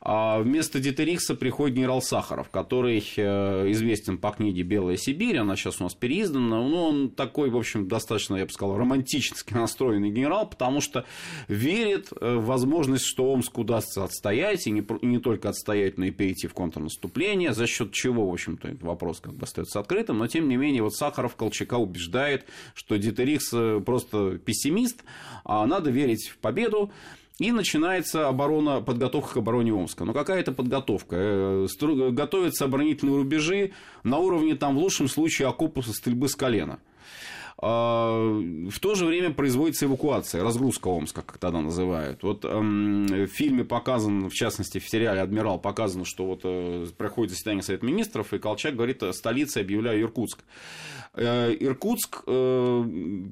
А 0.00 0.40
вместо 0.40 0.80
Дитерихса 0.80 1.36
приходит 1.36 1.76
генерал 1.76 2.02
Сахаров, 2.02 2.50
который 2.50 2.98
э, 3.16 3.70
известен 3.70 4.18
по 4.18 4.32
книге 4.32 4.62
«Белая 4.62 4.96
Сибирь», 4.96 5.38
она 5.38 5.54
сейчас 5.54 5.80
у 5.80 5.84
нас 5.84 5.94
переиздана, 5.94 6.48
но 6.48 6.88
он 6.88 7.10
такой, 7.10 7.48
в 7.48 7.56
общем, 7.56 7.86
достаточно, 7.86 8.34
я 8.34 8.46
бы 8.46 8.50
сказал, 8.50 8.76
романтически 8.76 9.54
настроенный 9.54 10.10
генерал, 10.10 10.48
потому 10.48 10.80
что 10.80 11.04
верит 11.46 12.08
в 12.10 12.40
возможность, 12.40 13.04
что 13.04 13.30
Омск 13.30 13.56
удастся 13.56 14.02
отстоять, 14.02 14.66
и 14.66 14.72
не, 14.72 14.84
не 15.02 15.18
только 15.18 15.48
отстоять, 15.50 15.96
но 15.96 16.06
и 16.06 16.10
перейти 16.10 16.48
в 16.48 16.54
контрнаступление, 16.54 17.54
за 17.54 17.68
счет 17.68 17.92
чего, 17.92 18.28
в 18.28 18.32
общем-то, 18.32 18.76
вопрос 18.80 19.20
как 19.20 19.34
бы 19.34 19.43
остается 19.44 19.80
открытым, 19.80 20.18
но 20.18 20.26
тем 20.26 20.48
не 20.48 20.56
менее 20.56 20.82
вот 20.82 20.94
Сахаров 20.94 21.36
Колчака 21.36 21.78
убеждает, 21.78 22.44
что 22.74 22.96
Дитерикс 22.96 23.50
э, 23.52 23.80
просто 23.84 24.38
пессимист, 24.38 25.04
а 25.44 25.64
надо 25.66 25.90
верить 25.90 26.28
в 26.28 26.38
победу, 26.38 26.90
и 27.38 27.50
начинается 27.50 28.28
оборона, 28.28 28.80
подготовка 28.80 29.34
к 29.34 29.36
обороне 29.38 29.72
Омска. 29.72 30.04
Но 30.04 30.12
какая 30.12 30.40
это 30.40 30.52
подготовка? 30.52 31.16
Э, 31.18 31.66
готовятся 32.10 32.66
оборонительные 32.66 33.16
рубежи 33.16 33.72
на 34.02 34.18
уровне, 34.18 34.54
там, 34.54 34.76
в 34.76 34.78
лучшем 34.78 35.08
случае, 35.08 35.48
окопа 35.48 35.82
со 35.82 35.92
стрельбы 35.92 36.28
с 36.28 36.36
колена. 36.36 36.78
А, 37.58 38.18
в 38.70 38.80
то 38.80 38.94
же 38.94 39.06
время 39.06 39.32
производится 39.32 39.86
эвакуация, 39.86 40.42
разгрузка 40.42 40.88
Омска, 40.88 41.22
как 41.22 41.38
тогда 41.38 41.60
называют. 41.60 42.22
Вот 42.22 42.44
эм, 42.44 43.06
в 43.06 43.26
фильме 43.28 43.64
показано, 43.64 44.28
в 44.28 44.34
частности, 44.34 44.78
в 44.78 44.88
сериале 44.88 45.20
«Адмирал» 45.20 45.60
показано, 45.60 46.04
что 46.04 46.26
вот 46.26 46.40
э, 46.44 46.86
проходит 46.98 47.32
заседание 47.32 47.62
Совета 47.62 47.86
Министров, 47.86 48.34
и 48.34 48.38
Колчак 48.38 48.74
говорит, 48.74 49.02
столицей 49.12 49.62
объявляю 49.62 50.02
Иркутск. 50.02 50.44
Э, 51.14 51.54
Иркутск 51.54 52.24
э, 52.26 52.82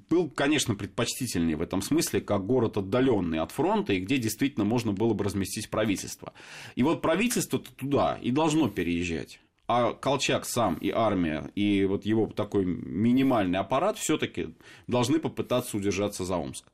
был, 0.08 0.30
конечно, 0.30 0.76
предпочтительнее 0.76 1.56
в 1.56 1.62
этом 1.62 1.82
смысле, 1.82 2.20
как 2.20 2.46
город 2.46 2.76
отдаленный 2.76 3.40
от 3.40 3.50
фронта, 3.50 3.92
и 3.92 4.00
где 4.00 4.18
действительно 4.18 4.64
можно 4.64 4.92
было 4.92 5.14
бы 5.14 5.24
разместить 5.24 5.68
правительство. 5.68 6.32
И 6.76 6.82
вот 6.82 7.02
правительство 7.02 7.58
туда 7.58 8.18
и 8.22 8.30
должно 8.30 8.68
переезжать 8.68 9.40
а 9.74 9.94
Колчак 9.94 10.44
сам 10.44 10.74
и 10.74 10.90
армия, 10.90 11.50
и 11.54 11.86
вот 11.86 12.04
его 12.04 12.26
такой 12.26 12.66
минимальный 12.66 13.58
аппарат 13.58 13.96
все-таки 13.96 14.54
должны 14.86 15.18
попытаться 15.18 15.76
удержаться 15.78 16.24
за 16.24 16.36
Омск 16.36 16.66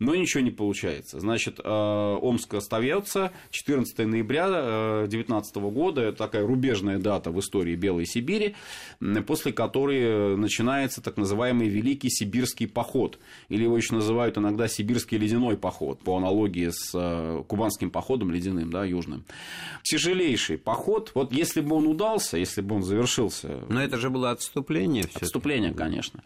но 0.00 0.14
ничего 0.14 0.42
не 0.42 0.50
получается. 0.50 1.20
Значит, 1.20 1.60
э, 1.62 1.68
Омск 1.68 2.54
остается 2.54 3.30
14 3.50 4.06
ноября 4.06 5.06
2019 5.06 5.56
э, 5.56 5.60
года, 5.60 6.00
это 6.00 6.18
такая 6.18 6.44
рубежная 6.44 6.98
дата 6.98 7.30
в 7.30 7.38
истории 7.38 7.76
Белой 7.76 8.06
Сибири, 8.06 8.56
после 9.26 9.52
которой 9.52 10.36
начинается 10.36 11.02
так 11.02 11.18
называемый 11.18 11.68
Великий 11.68 12.08
Сибирский 12.10 12.66
поход, 12.66 13.18
или 13.48 13.64
его 13.64 13.76
еще 13.76 13.94
называют 13.94 14.38
иногда 14.38 14.66
Сибирский 14.68 15.18
ледяной 15.18 15.56
поход, 15.56 16.00
по 16.00 16.16
аналогии 16.16 16.70
с 16.70 16.92
э, 16.94 17.44
кубанским 17.46 17.90
походом 17.90 18.30
ледяным, 18.30 18.70
да, 18.70 18.84
южным. 18.84 19.24
Тяжелейший 19.82 20.56
поход, 20.56 21.12
вот 21.14 21.32
если 21.32 21.60
бы 21.60 21.76
он 21.76 21.86
удался, 21.86 22.38
если 22.38 22.62
бы 22.62 22.76
он 22.76 22.82
завершился... 22.82 23.60
Но 23.68 23.82
это 23.82 23.98
же 23.98 24.08
было 24.08 24.30
отступление. 24.30 25.04
Отступление, 25.14 25.74
конечно. 25.74 26.22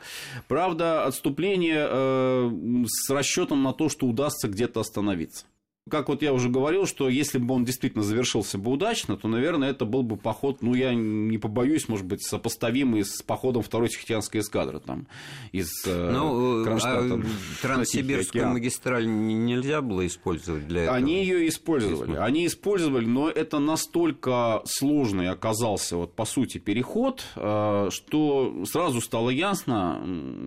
Правда, 0.47 1.05
отступление 1.07 1.89
э, 1.91 2.85
с 2.87 3.11
расчетом 3.11 3.64
на 3.65 3.73
то, 3.73 3.89
что 3.89 4.07
удастся 4.07 4.49
где-то 4.49 4.81
остановиться. 4.81 5.47
Как 5.91 6.09
вот 6.09 6.23
я 6.23 6.33
уже 6.33 6.49
говорил, 6.49 6.87
что 6.87 7.11
если 7.11 7.37
бы 7.37 7.53
он 7.53 7.67
действительно 7.67 8.03
завершился 8.03 8.57
бы 8.57 8.71
удачно, 8.71 9.19
то, 9.19 9.29
наверное, 9.29 9.69
это 9.69 9.85
был 9.85 10.03
бы 10.03 10.17
поход, 10.17 10.63
ну, 10.63 10.73
я 10.73 10.95
не 10.95 11.37
побоюсь, 11.37 11.91
может 11.91 12.07
быть, 12.07 12.23
сопоставимый 12.23 13.05
с 13.05 13.21
походом 13.21 13.63
второй 13.63 13.91
Тихоокеанской 13.91 14.41
эскадры 14.41 14.81
там, 14.81 15.07
из 15.53 15.69
э, 15.85 16.11
ну, 16.11 16.65
Кронштадта. 16.65 17.17
А 17.17 17.61
Транссибирскую 17.61 18.49
магистраль 18.49 19.07
нельзя 19.07 19.83
было 19.83 20.07
использовать 20.07 20.67
для 20.67 20.85
этого? 20.85 20.97
Они 20.97 21.23
ее 21.23 21.47
использовали. 21.49 22.17
Они 22.17 22.47
использовали, 22.47 23.05
но 23.05 23.29
это 23.29 23.59
настолько 23.59 24.63
сложный 24.65 25.29
оказался, 25.29 25.99
вот, 25.99 26.15
по 26.15 26.25
сути, 26.25 26.57
переход, 26.57 27.23
э, 27.37 27.89
что 27.91 28.65
сразу 28.65 29.03
стало 29.03 29.29
ясно, 29.29 30.01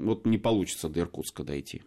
вот 0.03 0.25
не 0.25 0.39
получится 0.39 0.89
до 0.89 1.01
Иркутска 1.01 1.43
дойти. 1.43 1.84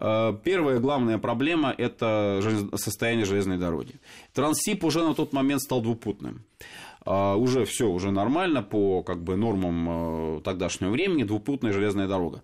Э, 0.00 0.34
первая 0.42 0.80
главная 0.80 1.18
проблема– 1.18 1.74
это 1.78 2.40
состояние 2.76 3.26
железной 3.26 3.58
дороги. 3.58 3.94
Транссиб 4.32 4.84
уже 4.84 5.04
на 5.04 5.14
тот 5.14 5.32
момент 5.32 5.60
стал 5.60 5.82
двупутным 5.82 6.42
э, 7.04 7.34
уже 7.34 7.64
все, 7.64 7.86
уже 7.86 8.10
нормально 8.10 8.62
по 8.62 9.02
как 9.02 9.22
бы, 9.22 9.36
нормам 9.36 10.38
э, 10.38 10.40
тогдашнего 10.42 10.90
времени, 10.90 11.24
двупутная 11.24 11.72
железная 11.72 12.08
дорога. 12.08 12.42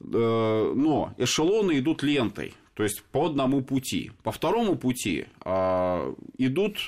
Но 0.00 1.14
эшелоны 1.16 1.78
идут 1.78 2.02
лентой. 2.02 2.52
То 2.74 2.82
есть 2.82 3.04
по 3.04 3.26
одному 3.26 3.62
пути. 3.62 4.10
По 4.24 4.32
второму 4.32 4.74
пути 4.74 5.26
а, 5.40 6.12
идут 6.38 6.78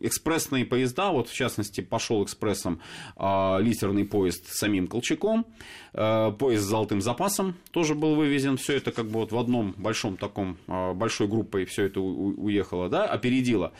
экспрессные 0.00 0.64
поезда, 0.64 1.10
вот 1.10 1.28
в 1.28 1.34
частности 1.34 1.82
пошел 1.82 2.24
экспрессом 2.24 2.80
а, 3.16 3.58
литерный 3.58 4.06
поезд 4.06 4.48
с 4.48 4.58
самим 4.58 4.86
Колчаком, 4.86 5.46
а, 5.92 6.32
поезд 6.32 6.64
с 6.64 6.66
золотым 6.66 7.02
запасом 7.02 7.56
тоже 7.72 7.94
был 7.94 8.14
вывезен, 8.14 8.56
все 8.56 8.76
это 8.76 8.90
как 8.90 9.06
бы 9.06 9.20
вот 9.20 9.32
в 9.32 9.38
одном 9.38 9.74
большом 9.76 10.16
таком, 10.16 10.56
а, 10.66 10.94
большой 10.94 11.28
группой 11.28 11.66
все 11.66 11.84
это 11.84 12.00
у, 12.00 12.42
уехало, 12.42 12.88
да, 12.88 13.04
опередило. 13.04 13.72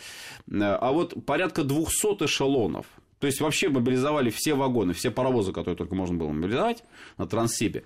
А 0.51 0.93
вот 0.93 1.25
порядка 1.25 1.65
200 1.65 2.25
эшелонов, 2.27 2.85
то 3.21 3.27
есть 3.27 3.41
вообще 3.41 3.71
мобилизовали 3.71 4.29
все 4.29 4.55
вагоны, 4.55 4.93
все 4.93 5.11
паровозы, 5.11 5.53
которые 5.53 5.77
только 5.77 5.95
можно 5.95 6.19
было 6.19 6.29
мобилизовать 6.29 6.85
на 7.17 7.27
Транссибе 7.27 7.85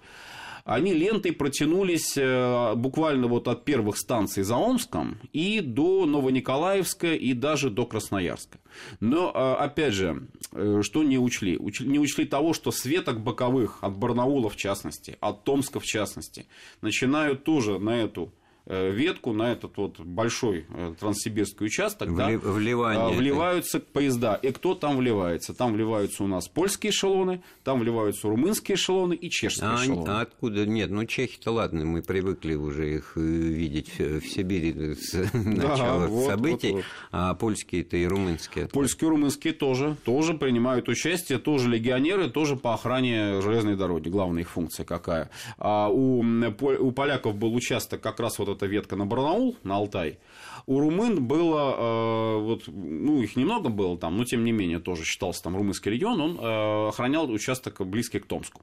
они 0.64 0.94
лентой 0.94 1.32
протянулись 1.32 2.16
э, 2.16 2.74
буквально 2.74 3.26
вот 3.26 3.48
от 3.48 3.66
первых 3.66 3.98
станций 3.98 4.42
за 4.44 4.56
Омском 4.56 5.18
и 5.32 5.60
до 5.60 6.06
Новониколаевска 6.06 7.12
и 7.12 7.34
даже 7.34 7.68
до 7.68 7.84
Красноярска. 7.84 8.58
Но, 8.98 9.30
э, 9.34 9.62
опять 9.62 9.92
же, 9.92 10.26
э, 10.52 10.80
что 10.82 11.02
не 11.02 11.18
учли? 11.18 11.58
Не 11.80 11.98
учли 11.98 12.24
того, 12.24 12.54
что 12.54 12.70
светок 12.70 13.20
боковых 13.20 13.78
от 13.82 13.96
Барнаула 13.98 14.48
в 14.48 14.56
частности, 14.56 15.18
от 15.20 15.44
Томска 15.44 15.80
в 15.80 15.84
частности, 15.84 16.46
начинают 16.80 17.44
тоже 17.44 17.78
на 17.78 18.00
эту 18.00 18.32
ветку 18.66 19.32
на 19.32 19.52
этот 19.52 19.76
вот 19.76 20.00
большой 20.00 20.66
э, 20.70 20.94
транссибирский 20.98 21.66
участок, 21.66 22.08
Вли... 22.08 22.16
да, 22.16 22.28
вливание 22.38 23.16
вливаются 23.16 23.78
поезда. 23.78 24.36
И 24.36 24.52
кто 24.52 24.74
там 24.74 24.96
вливается? 24.96 25.52
Там 25.52 25.74
вливаются 25.74 26.24
у 26.24 26.26
нас 26.26 26.48
польские 26.48 26.90
эшелоны, 26.90 27.42
там 27.62 27.80
вливаются 27.80 28.28
румынские 28.28 28.76
эшелоны 28.76 29.14
и 29.14 29.28
чешские 29.28 29.70
а, 29.70 29.76
эшелоны. 29.76 30.08
А 30.08 30.20
откуда? 30.22 30.64
Нет, 30.64 30.90
ну 30.90 31.04
чехи-то 31.04 31.50
ладно, 31.50 31.84
мы 31.84 32.02
привыкли 32.02 32.54
уже 32.54 32.94
их 32.94 33.12
э, 33.16 33.20
видеть 33.20 33.98
в 33.98 34.26
Сибири 34.26 34.94
с 34.94 35.12
начала 35.34 36.06
вот, 36.06 36.28
событий, 36.28 36.72
вот, 36.72 36.76
вот. 36.76 36.84
а 37.12 37.34
польские-то 37.34 37.98
и 37.98 38.06
румынские. 38.06 38.68
Польские 38.68 39.08
и 39.08 39.10
румынские 39.10 39.52
тоже, 39.52 39.96
тоже 40.04 40.32
принимают 40.32 40.88
участие, 40.88 41.38
тоже 41.38 41.68
легионеры, 41.68 42.30
тоже 42.30 42.56
по 42.56 42.72
охране 42.72 43.42
железной 43.42 43.76
дороги. 43.76 44.08
Главная 44.08 44.42
их 44.42 44.50
функция 44.50 44.86
какая. 44.86 45.30
А 45.58 45.90
у, 45.90 46.20
у 46.22 46.92
поляков 46.92 47.36
был 47.36 47.54
участок 47.54 48.00
как 48.00 48.20
раз 48.20 48.38
вот 48.38 48.53
эта 48.54 48.66
ветка 48.66 48.96
на 48.96 49.06
Барнаул, 49.06 49.56
на 49.62 49.76
Алтай. 49.76 50.18
У 50.66 50.80
румын 50.80 51.24
было, 51.26 51.74
э, 51.76 52.38
вот, 52.40 52.62
ну, 52.66 53.20
их 53.20 53.36
немного 53.36 53.68
было 53.68 53.98
там, 53.98 54.16
но 54.16 54.24
тем 54.24 54.44
не 54.44 54.52
менее 54.52 54.78
тоже 54.78 55.04
считался 55.04 55.42
там 55.42 55.56
румынский 55.56 55.90
регион, 55.90 56.20
он 56.20 56.38
э, 56.40 56.88
охранял 56.88 57.30
участок 57.30 57.86
близкий 57.86 58.20
к 58.20 58.26
Томску. 58.26 58.62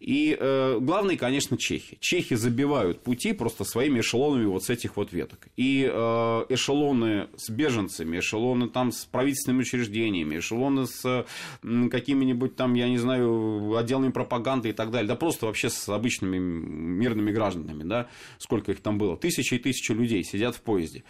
И 0.00 0.34
э, 0.38 0.78
главное, 0.80 1.16
конечно, 1.18 1.58
чехи. 1.58 1.98
Чехи 2.00 2.34
забивают 2.34 3.02
пути 3.02 3.34
просто 3.34 3.64
своими 3.64 4.00
эшелонами 4.00 4.46
вот 4.46 4.64
с 4.64 4.70
этих 4.70 4.96
вот 4.96 5.12
веток. 5.12 5.48
И 5.58 5.86
э, 5.86 6.44
эшелоны 6.48 7.28
с 7.36 7.50
беженцами, 7.50 8.18
эшелоны 8.18 8.70
там 8.70 8.92
с 8.92 9.04
правительственными 9.04 9.60
учреждениями, 9.60 10.38
эшелоны 10.38 10.86
с 10.86 11.04
э, 11.04 11.88
какими-нибудь 11.90 12.56
там, 12.56 12.72
я 12.74 12.88
не 12.88 12.96
знаю, 12.96 13.76
отделами 13.76 14.10
пропаганды 14.10 14.70
и 14.70 14.72
так 14.72 14.90
далее. 14.90 15.06
Да 15.06 15.16
просто 15.16 15.44
вообще 15.44 15.68
с 15.68 15.86
обычными 15.90 16.38
мирными 16.38 17.30
гражданами, 17.30 17.82
да, 17.82 18.08
сколько 18.38 18.72
их 18.72 18.80
там 18.80 18.96
было. 18.96 19.18
Тысячи 19.18 19.54
и 19.54 19.58
тысячи 19.58 19.92
людей 19.92 20.24
сидят 20.24 20.56
в 20.56 20.62
поезде. 20.62 21.04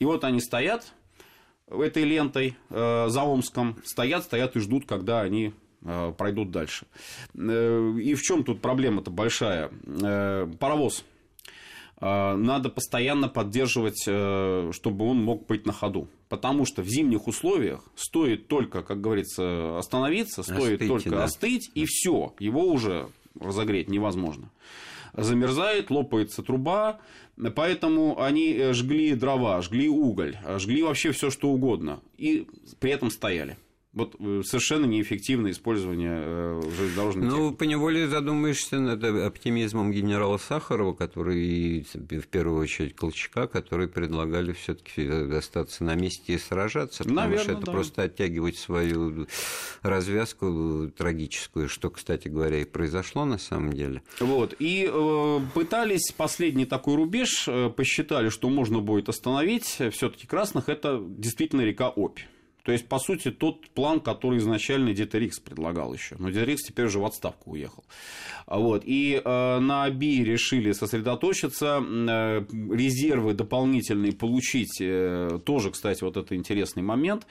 И 0.00 0.04
вот 0.04 0.24
они 0.24 0.40
стоят, 0.40 0.92
этой 1.68 2.02
лентой 2.02 2.56
э, 2.70 3.06
за 3.08 3.22
Омском 3.22 3.78
стоят, 3.84 4.24
стоят 4.24 4.56
и 4.56 4.60
ждут, 4.60 4.86
когда 4.86 5.20
они 5.20 5.52
пройдут 6.16 6.50
дальше. 6.50 6.86
Э, 7.34 7.94
и 8.00 8.14
в 8.14 8.22
чем 8.22 8.44
тут 8.44 8.60
проблема-то 8.60 9.10
большая? 9.10 9.70
Э, 9.86 10.48
паровоз. 10.58 11.04
Надо 12.00 12.68
постоянно 12.68 13.28
поддерживать, 13.28 14.00
чтобы 14.00 15.04
он 15.04 15.22
мог 15.22 15.46
быть 15.46 15.66
на 15.66 15.72
ходу. 15.72 16.08
Потому 16.28 16.64
что 16.64 16.82
в 16.82 16.88
зимних 16.88 17.28
условиях 17.28 17.84
стоит 17.94 18.48
только, 18.48 18.82
как 18.82 19.00
говорится, 19.00 19.78
остановиться, 19.78 20.42
стоит 20.42 20.80
остыть, 20.80 20.88
только 20.88 21.10
да. 21.10 21.22
остыть, 21.22 21.70
и 21.76 21.84
все, 21.84 22.34
его 22.40 22.66
уже 22.66 23.08
разогреть 23.38 23.88
невозможно. 23.88 24.50
Замерзает, 25.12 25.90
лопается 25.90 26.42
труба, 26.42 26.98
поэтому 27.54 28.20
они 28.20 28.72
жгли 28.72 29.14
дрова, 29.14 29.62
жгли 29.62 29.88
уголь, 29.88 30.36
жгли 30.56 30.82
вообще 30.82 31.12
все 31.12 31.30
что 31.30 31.50
угодно, 31.50 32.00
и 32.18 32.48
при 32.80 32.90
этом 32.90 33.12
стояли. 33.12 33.58
Вот 33.94 34.16
э, 34.18 34.42
совершенно 34.42 34.86
неэффективное 34.86 35.50
использование 35.50 36.18
э, 36.24 36.62
железнодорожной 36.78 37.26
Ну, 37.26 37.36
техники. 37.36 37.58
поневоле 37.58 38.08
задумаешься 38.08 38.80
над 38.80 39.04
оптимизмом 39.04 39.92
генерала 39.92 40.38
Сахарова, 40.38 40.94
который, 40.94 41.86
в 41.92 42.26
первую 42.28 42.62
очередь, 42.62 42.96
Колчака, 42.96 43.46
которые 43.46 43.88
предлагали 43.88 44.52
все 44.52 44.74
таки 44.74 45.06
остаться 45.06 45.84
на 45.84 45.94
месте 45.94 46.34
и 46.34 46.38
сражаться, 46.38 47.04
потому 47.04 47.20
Наверное, 47.20 47.42
что 47.42 47.52
это 47.52 47.66
да. 47.66 47.72
просто 47.72 48.02
оттягивать 48.04 48.56
свою 48.56 49.26
развязку 49.82 50.90
трагическую, 50.96 51.68
что, 51.68 51.90
кстати 51.90 52.28
говоря, 52.28 52.60
и 52.62 52.64
произошло 52.64 53.26
на 53.26 53.36
самом 53.36 53.74
деле. 53.74 54.02
Вот. 54.20 54.54
И 54.58 54.88
э, 54.90 55.40
пытались 55.52 56.12
последний 56.16 56.64
такой 56.64 56.96
рубеж, 56.96 57.44
э, 57.46 57.68
посчитали, 57.68 58.30
что 58.30 58.48
можно 58.48 58.78
будет 58.80 59.10
остановить. 59.10 59.66
Все-таки 59.92 60.26
красных 60.26 60.70
это 60.70 60.98
действительно 61.06 61.60
река 61.60 61.90
Обь. 61.90 62.20
То 62.62 62.70
есть, 62.70 62.88
по 62.88 62.98
сути, 62.98 63.30
тот 63.32 63.68
план, 63.70 64.00
который 64.00 64.38
изначально 64.38 64.94
Дитерикс 64.94 65.40
предлагал 65.40 65.92
еще. 65.92 66.14
Но 66.18 66.30
Дитерикс 66.30 66.62
теперь 66.62 66.86
уже 66.86 67.00
в 67.00 67.04
отставку 67.04 67.52
уехал. 67.52 67.84
Вот. 68.46 68.82
И 68.84 69.20
э, 69.22 69.58
на 69.58 69.86
Оби 69.86 70.22
решили 70.22 70.70
сосредоточиться, 70.72 71.82
э, 71.82 72.44
резервы 72.70 73.34
дополнительные 73.34 74.12
получить. 74.12 74.80
Э, 74.80 75.40
тоже, 75.44 75.72
кстати, 75.72 76.04
вот 76.04 76.16
это 76.16 76.36
интересный 76.36 76.84
момент. 76.84 77.26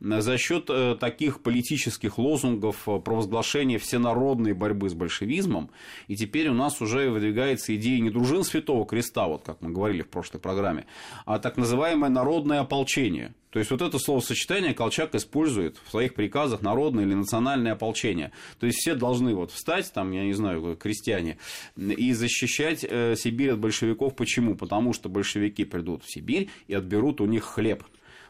э, 0.00 0.20
За 0.20 0.38
счет 0.38 0.66
э, 0.68 0.96
таких 1.00 1.42
политических 1.42 2.18
лозунгов 2.18 2.88
э, 2.88 3.00
провозглашения 3.00 3.80
всенародной 3.80 4.52
борьбы 4.52 4.88
с 4.88 4.94
большевизмом. 4.94 5.70
И 6.06 6.14
теперь 6.14 6.48
у 6.48 6.54
нас 6.54 6.80
уже 6.80 7.10
выдвигается 7.10 7.74
идея 7.74 8.00
не 8.00 8.10
дружин 8.10 8.44
Святого 8.44 8.86
Креста, 8.86 9.26
вот 9.26 9.42
как 9.42 9.62
мы 9.62 9.70
говорили 9.70 10.02
в 10.02 10.08
прошлой 10.08 10.38
программе, 10.38 10.86
а 11.24 11.40
так 11.40 11.56
называемое 11.56 12.10
народное 12.10 12.60
ополчение. 12.60 13.34
То 13.56 13.60
есть 13.60 13.70
вот 13.70 13.80
это 13.80 13.98
словосочетание 13.98 14.74
Колчак 14.74 15.14
использует 15.14 15.78
в 15.82 15.90
своих 15.90 16.12
приказах 16.12 16.60
народное 16.60 17.06
или 17.06 17.14
национальное 17.14 17.72
ополчение. 17.72 18.30
То 18.60 18.66
есть 18.66 18.80
все 18.80 18.94
должны 18.94 19.34
вот 19.34 19.50
встать, 19.50 19.90
там, 19.94 20.12
я 20.12 20.24
не 20.24 20.34
знаю, 20.34 20.76
крестьяне, 20.76 21.38
и 21.74 22.12
защищать 22.12 22.84
э, 22.84 23.14
Сибирь 23.16 23.52
от 23.52 23.58
большевиков. 23.58 24.14
Почему? 24.14 24.56
Потому 24.56 24.92
что 24.92 25.08
большевики 25.08 25.64
придут 25.64 26.04
в 26.04 26.12
Сибирь 26.12 26.50
и 26.68 26.74
отберут 26.74 27.22
у 27.22 27.24
них 27.24 27.44
хлеб. 27.44 27.82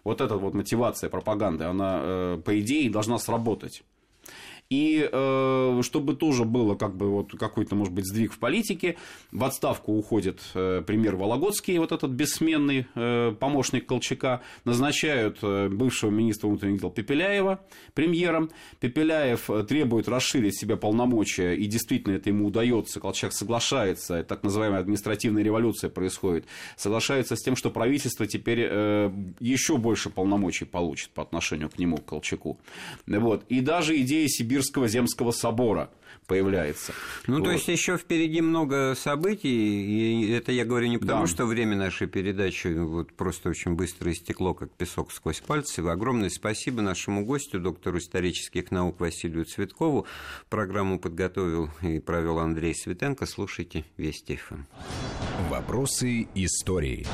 Вот 0.05 0.21
эта 0.21 0.37
вот 0.37 0.55
мотивация 0.55 1.11
пропаганды, 1.11 1.65
она, 1.65 1.99
э, 2.05 2.41
по 2.45 2.61
идее, 2.61 2.89
должна 2.89 3.19
сработать. 3.19 3.83
И 4.69 5.09
э, 5.11 5.81
чтобы 5.83 6.15
тоже 6.15 6.45
было 6.45 6.75
как 6.75 6.97
бы 6.97 7.11
вот 7.11 7.33
какой-то, 7.33 7.77
может 7.77 7.95
быть, 7.95 8.07
сдвиг 8.07 8.33
в 8.33 8.39
политике, 8.39 8.97
в 9.31 9.45
отставку 9.45 9.93
уходит 9.93 10.41
э, 10.55 10.83
премьер 10.85 11.17
Вологодский, 11.17 11.79
вот 11.79 11.93
этот 11.93 12.11
бессменный 12.11 12.87
э, 12.95 13.33
помощник 13.39 13.87
Колчака, 13.87 14.43
назначают 14.65 15.39
э, 15.43 15.69
бывшего 15.69 16.11
министра 16.11 16.49
внутренних 16.49 16.81
дел 16.81 16.91
Пепеляева 16.91 17.61
премьером. 17.95 18.51
Пепеляев 18.81 19.49
э, 19.51 19.63
требует 19.63 20.09
расширить 20.09 20.59
себе 20.59 20.77
полномочия, 20.77 21.55
и 21.55 21.67
действительно 21.67 22.15
это 22.15 22.31
ему 22.31 22.47
удается. 22.47 22.99
Колчак 22.99 23.33
соглашается, 23.33 24.25
так 24.25 24.43
называемая 24.43 24.81
административная 24.81 25.45
революция 25.45 25.91
происходит, 25.91 26.47
соглашается 26.77 27.37
с 27.37 27.43
тем, 27.43 27.55
что 27.55 27.71
правительство 27.71 28.27
теперь 28.27 28.67
э, 28.69 29.13
еще 29.39 29.77
больше 29.77 30.11
полномочий 30.11 30.65
получит 30.65 31.11
по 31.11 31.23
отношению 31.23 31.71
к 31.71 31.79
нему, 31.79 31.99
к 31.99 32.05
Колчаку. 32.05 32.59
Вот. 33.07 33.45
И 33.49 33.61
даже 33.61 33.97
идея 34.01 34.27
Сибирского 34.57 34.89
земского 34.89 35.33
собора 35.33 35.91
появляется. 36.27 36.93
Ну, 37.27 37.37
Вот. 37.37 37.45
то 37.45 37.51
есть 37.53 37.69
еще 37.69 37.99
впереди 37.99 38.41
много 38.41 38.95
событий, 38.97 39.49
и 39.49 40.31
это 40.33 40.51
я 40.51 40.65
говорю 40.65 40.89
не 40.89 40.99
потому, 40.99 41.23
Да. 41.23 41.27
что 41.27 41.45
время 41.45 41.77
нашей 41.77 42.07
передачи 42.09 42.69
вот 42.69 43.13
просто 43.13 43.51
очень 43.51 43.75
быстро 43.75 44.11
истекло, 44.11 44.55
как 44.55 44.73
песок 44.73 45.13
сквозь 45.13 45.41
пальцы. 45.41 45.81
Огромное 45.81 46.31
спасибо 46.31 46.81
нашему 46.83 47.25
гостю, 47.25 47.61
доктору 47.61 47.99
исторических 47.99 48.71
наук 48.71 48.99
Василию 49.01 49.45
Цветкову. 49.45 50.07
Программу 50.49 50.99
подготовил 50.99 51.71
и 51.83 52.01
провел 52.01 52.39
Андрей 52.39 52.75
Светенко. 52.75 53.27
Слушайте 53.27 53.85
Вести 53.99 54.37
ФМ. 54.37 54.63
Вопросы 55.51 56.27
истории. 56.35 57.07